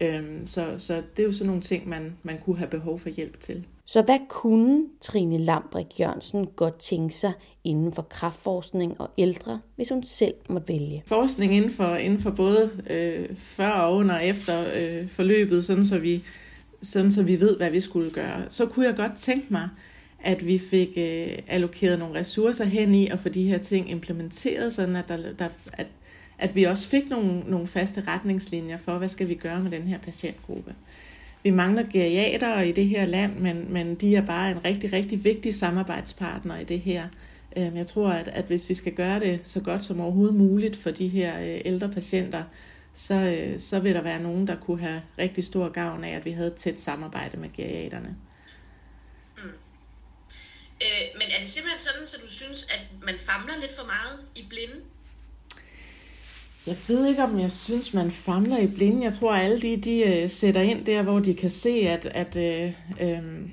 Øhm, 0.00 0.46
så, 0.46 0.74
så 0.78 1.02
det 1.16 1.22
er 1.22 1.26
jo 1.26 1.32
sådan 1.32 1.46
nogle 1.46 1.62
ting, 1.62 1.88
man, 1.88 2.16
man 2.22 2.38
kunne 2.44 2.58
have 2.58 2.70
behov 2.70 2.98
for 2.98 3.08
hjælp 3.08 3.40
til. 3.40 3.64
Så 3.86 4.02
hvad 4.02 4.18
kunne 4.28 4.84
Trine 5.00 5.38
Lambrik 5.38 6.00
Jørgensen 6.00 6.46
godt 6.46 6.78
tænke 6.78 7.14
sig 7.14 7.32
inden 7.64 7.92
for 7.92 8.02
kraftforskning 8.02 9.00
og 9.00 9.10
ældre, 9.18 9.60
hvis 9.76 9.88
hun 9.88 10.02
selv 10.02 10.34
måtte 10.48 10.68
vælge? 10.68 11.02
Forskning 11.06 11.54
inden 11.54 11.70
for, 11.70 11.94
inden 11.94 12.18
for 12.18 12.30
både 12.30 12.70
øh, 12.90 13.36
før 13.36 13.70
og 13.70 13.96
under 13.96 14.14
og 14.14 14.24
efter 14.24 14.60
øh, 14.60 15.08
forløbet, 15.08 15.64
sådan 15.64 15.84
så 15.84 15.98
vi 15.98 16.22
sådan 16.82 17.12
så 17.12 17.22
vi 17.22 17.40
ved, 17.40 17.56
hvad 17.56 17.70
vi 17.70 17.80
skulle 17.80 18.10
gøre. 18.10 18.44
Så 18.48 18.66
kunne 18.66 18.86
jeg 18.86 18.96
godt 18.96 19.16
tænke 19.16 19.46
mig, 19.50 19.68
at 20.20 20.46
vi 20.46 20.58
fik 20.58 20.88
øh, 20.96 21.28
allokeret 21.48 21.98
nogle 21.98 22.18
ressourcer 22.18 22.64
hen 22.64 22.94
i 22.94 23.08
at 23.08 23.18
få 23.18 23.28
de 23.28 23.42
her 23.42 23.58
ting 23.58 23.90
implementeret, 23.90 24.72
sådan 24.72 24.96
at, 24.96 25.08
der, 25.08 25.16
der, 25.38 25.48
at, 25.72 25.86
at 26.38 26.56
vi 26.56 26.64
også 26.64 26.88
fik 26.88 27.10
nogle, 27.10 27.40
nogle 27.40 27.66
faste 27.66 28.02
retningslinjer 28.06 28.76
for, 28.76 28.98
hvad 28.98 29.08
skal 29.08 29.28
vi 29.28 29.34
gøre 29.34 29.60
med 29.60 29.70
den 29.70 29.82
her 29.82 29.98
patientgruppe. 29.98 30.74
Vi 31.42 31.50
mangler 31.50 31.84
geriater 31.92 32.60
i 32.60 32.72
det 32.72 32.88
her 32.88 33.06
land, 33.06 33.36
men, 33.36 33.66
men 33.68 33.94
de 33.94 34.16
er 34.16 34.26
bare 34.26 34.50
en 34.50 34.64
rigtig, 34.64 34.92
rigtig 34.92 35.24
vigtig 35.24 35.54
samarbejdspartner 35.54 36.58
i 36.58 36.64
det 36.64 36.80
her. 36.80 37.04
Øhm, 37.56 37.76
jeg 37.76 37.86
tror, 37.86 38.08
at, 38.08 38.28
at 38.28 38.44
hvis 38.44 38.68
vi 38.68 38.74
skal 38.74 38.92
gøre 38.92 39.20
det 39.20 39.40
så 39.42 39.60
godt 39.60 39.84
som 39.84 40.00
overhovedet 40.00 40.34
muligt 40.34 40.76
for 40.76 40.90
de 40.90 41.08
her 41.08 41.40
øh, 41.40 41.60
ældre 41.64 41.88
patienter, 41.88 42.42
så, 42.94 43.14
øh, 43.14 43.60
så 43.60 43.80
vil 43.80 43.94
der 43.94 44.02
være 44.02 44.22
nogen, 44.22 44.46
der 44.46 44.56
kunne 44.56 44.80
have 44.80 45.02
rigtig 45.18 45.44
stor 45.44 45.68
gavn 45.68 46.04
af, 46.04 46.16
at 46.16 46.24
vi 46.24 46.30
havde 46.30 46.48
et 46.48 46.54
tæt 46.54 46.80
samarbejde 46.80 47.36
med 47.36 47.52
geriaterne. 47.52 48.16
Mm. 49.36 49.42
Øh, 50.82 51.06
men 51.14 51.28
er 51.36 51.40
det 51.40 51.48
simpelthen 51.48 51.80
sådan, 51.80 52.06
så 52.06 52.16
du 52.22 52.30
synes, 52.30 52.64
at 52.64 52.80
man 53.06 53.14
famler 53.18 53.54
lidt 53.60 53.76
for 53.76 53.86
meget 53.86 54.20
i 54.34 54.46
blinde? 54.48 54.74
Jeg 56.66 56.76
ved 56.88 57.08
ikke, 57.08 57.22
om 57.22 57.40
jeg 57.40 57.52
synes, 57.52 57.94
man 57.94 58.10
famler 58.10 58.58
i 58.58 58.66
blinde. 58.66 59.04
Jeg 59.04 59.12
tror, 59.12 59.32
at 59.32 59.44
alle 59.44 59.62
de, 59.62 59.76
de 59.76 60.24
uh, 60.24 60.30
sætter 60.30 60.60
ind 60.60 60.86
der, 60.86 61.02
hvor 61.02 61.18
de 61.18 61.34
kan 61.34 61.50
se, 61.50 61.70
at, 61.70 62.06
at, 62.06 62.36
uh, 63.00 63.08
um, 63.08 63.52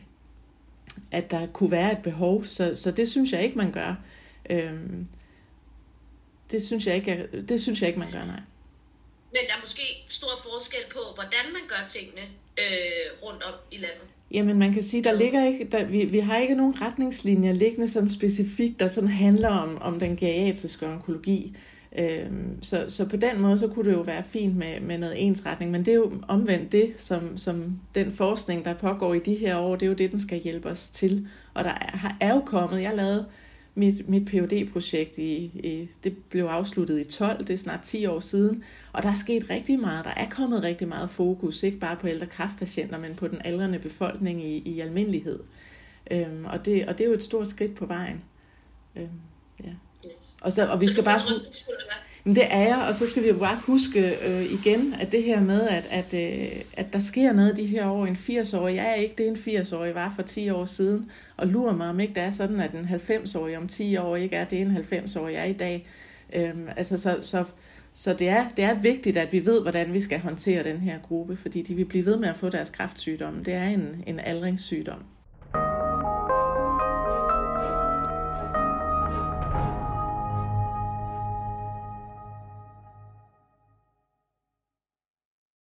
at 1.11 1.31
der 1.31 1.47
kunne 1.47 1.71
være 1.71 1.91
et 1.91 2.03
behov. 2.03 2.45
Så, 2.45 2.75
så 2.75 2.91
det 2.91 3.09
synes 3.09 3.31
jeg 3.31 3.43
ikke, 3.43 3.57
man 3.57 3.71
gør. 3.71 3.95
Um, 4.49 5.07
det 6.51 6.61
synes 6.61 6.87
jeg 6.87 6.95
ikke, 6.95 7.27
det 7.49 7.61
synes 7.61 7.81
jeg 7.81 7.87
ikke, 7.87 7.99
man 7.99 8.11
gør, 8.11 8.25
nej. 8.25 8.41
Men 9.31 9.41
der 9.47 9.53
er 9.55 9.61
måske 9.61 10.05
stor 10.09 10.33
forskel 10.43 10.85
på, 10.91 10.99
hvordan 11.15 11.45
man 11.53 11.61
gør 11.67 11.87
tingene 11.87 12.21
øh, 12.57 13.23
rundt 13.23 13.43
om 13.43 13.53
i 13.71 13.75
landet. 13.75 14.07
Jamen 14.31 14.59
man 14.59 14.73
kan 14.73 14.83
sige, 14.83 15.03
der 15.03 15.13
ligger 15.13 15.45
ikke, 15.45 15.67
der, 15.71 15.83
vi, 15.83 16.05
vi 16.05 16.19
har 16.19 16.37
ikke 16.37 16.55
nogen 16.55 16.81
retningslinjer 16.81 17.53
liggende 17.53 17.87
sådan 17.87 18.09
specifikt, 18.09 18.79
der 18.79 18.87
sådan 18.87 19.09
handler 19.09 19.49
om, 19.49 19.81
om 19.81 19.99
den 19.99 20.17
geriatriske 20.17 20.87
onkologi. 20.87 21.57
Øhm, 21.97 22.63
så, 22.63 22.85
så 22.87 23.09
på 23.09 23.17
den 23.17 23.41
måde, 23.41 23.57
så 23.57 23.67
kunne 23.67 23.85
det 23.85 23.97
jo 23.97 24.01
være 24.01 24.23
fint 24.23 24.55
med, 24.55 24.79
med 24.79 24.97
noget 24.97 25.25
ensretning, 25.25 25.71
men 25.71 25.85
det 25.85 25.91
er 25.91 25.95
jo 25.95 26.11
omvendt 26.27 26.71
det, 26.71 26.93
som, 26.97 27.37
som 27.37 27.79
den 27.95 28.11
forskning, 28.11 28.65
der 28.65 28.73
pågår 28.73 29.13
i 29.13 29.19
de 29.19 29.35
her 29.35 29.57
år, 29.57 29.75
det 29.75 29.85
er 29.85 29.89
jo 29.89 29.93
det, 29.93 30.11
den 30.11 30.19
skal 30.19 30.39
hjælpe 30.39 30.69
os 30.69 30.87
til. 30.87 31.27
Og 31.53 31.63
der 31.63 31.69
er, 31.69 32.15
er 32.19 32.33
jo 32.33 32.39
kommet, 32.45 32.81
jeg 32.81 32.95
lavede 32.95 33.25
mit, 33.77 34.09
mit 34.09 34.29
phd 34.29 34.71
projekt 34.73 35.17
i, 35.17 35.35
i, 35.53 35.89
det 36.03 36.17
blev 36.29 36.45
afsluttet 36.45 36.99
i 36.99 37.03
12, 37.03 37.47
det 37.47 37.53
er 37.53 37.57
snart 37.57 37.81
10 37.81 38.05
år 38.05 38.19
siden, 38.19 38.63
og 38.93 39.03
der 39.03 39.09
er 39.09 39.13
sket 39.13 39.49
rigtig 39.49 39.79
meget. 39.79 40.05
Der 40.05 40.11
er 40.11 40.29
kommet 40.29 40.63
rigtig 40.63 40.87
meget 40.87 41.09
fokus, 41.09 41.63
ikke 41.63 41.77
bare 41.77 41.95
på 41.95 42.07
ældre 42.07 42.25
kraftpatienter, 42.25 42.97
men 42.97 43.15
på 43.15 43.27
den 43.27 43.41
aldrende 43.45 43.79
befolkning 43.79 44.45
i, 44.45 44.57
i 44.57 44.79
almindelighed. 44.79 45.39
Øhm, 46.11 46.45
og, 46.45 46.65
det, 46.65 46.85
og 46.85 46.97
det 46.97 47.03
er 47.03 47.07
jo 47.07 47.13
et 47.13 47.23
stort 47.23 47.47
skridt 47.47 47.75
på 47.75 47.85
vejen. 47.85 48.23
Øhm, 48.95 49.07
ja. 49.63 49.71
Yes. 50.07 50.35
Og, 50.41 50.53
så, 50.53 50.67
og 50.67 50.81
vi 50.81 50.85
så 50.85 50.91
skal 50.91 51.03
bare... 51.03 51.19
Men 52.23 52.35
det 52.35 52.43
er 52.49 52.59
jeg, 52.59 52.85
og 52.87 52.95
så 52.95 53.07
skal 53.07 53.23
vi 53.23 53.27
jo 53.27 53.37
bare 53.37 53.57
huske 53.65 54.27
øh, 54.27 54.53
igen, 54.53 54.93
at 54.99 55.11
det 55.11 55.23
her 55.23 55.41
med, 55.41 55.61
at, 55.61 55.87
at, 55.89 56.13
øh, 56.13 56.61
at 56.73 56.93
der 56.93 56.99
sker 56.99 57.33
noget 57.33 57.57
de 57.57 57.65
her 57.65 57.87
år. 57.87 58.05
En 58.05 58.15
80-årig, 58.15 58.75
jeg 58.75 58.89
er 58.89 58.93
ikke 58.93 59.15
det, 59.17 59.27
en 59.27 59.61
80-årig 59.61 59.95
var 59.95 60.13
for 60.15 60.21
10 60.21 60.49
år 60.49 60.65
siden. 60.65 61.11
Og 61.37 61.47
lurer 61.47 61.75
mig, 61.75 61.89
om 61.89 61.99
ikke 61.99 62.13
det 62.13 62.23
er 62.23 62.31
sådan, 62.31 62.59
at 62.59 62.71
en 62.71 62.85
90-årig 62.85 63.57
om 63.57 63.67
10 63.67 63.97
år 63.97 64.15
ikke 64.15 64.35
er 64.35 64.45
det, 64.45 64.61
en 64.61 64.77
90-årig 64.77 65.35
er 65.35 65.43
i 65.43 65.53
dag. 65.53 65.87
Øhm, 66.33 66.67
altså, 66.77 66.97
så, 66.97 67.19
så, 67.21 67.43
Så 67.93 68.13
det 68.13 68.29
er, 68.29 68.45
det 68.57 68.65
er 68.65 68.73
vigtigt, 68.73 69.17
at 69.17 69.31
vi 69.33 69.45
ved, 69.45 69.61
hvordan 69.61 69.93
vi 69.93 70.01
skal 70.01 70.19
håndtere 70.19 70.63
den 70.63 70.77
her 70.77 70.99
gruppe, 70.99 71.35
fordi 71.35 71.61
de 71.61 71.75
vil 71.75 71.85
blive 71.85 72.05
ved 72.05 72.17
med 72.17 72.29
at 72.29 72.35
få 72.35 72.49
deres 72.49 72.69
kræftsygdomme. 72.69 73.43
Det 73.43 73.53
er 73.53 73.67
en, 73.67 74.03
en 74.07 74.19
aldringssygdom. 74.19 75.03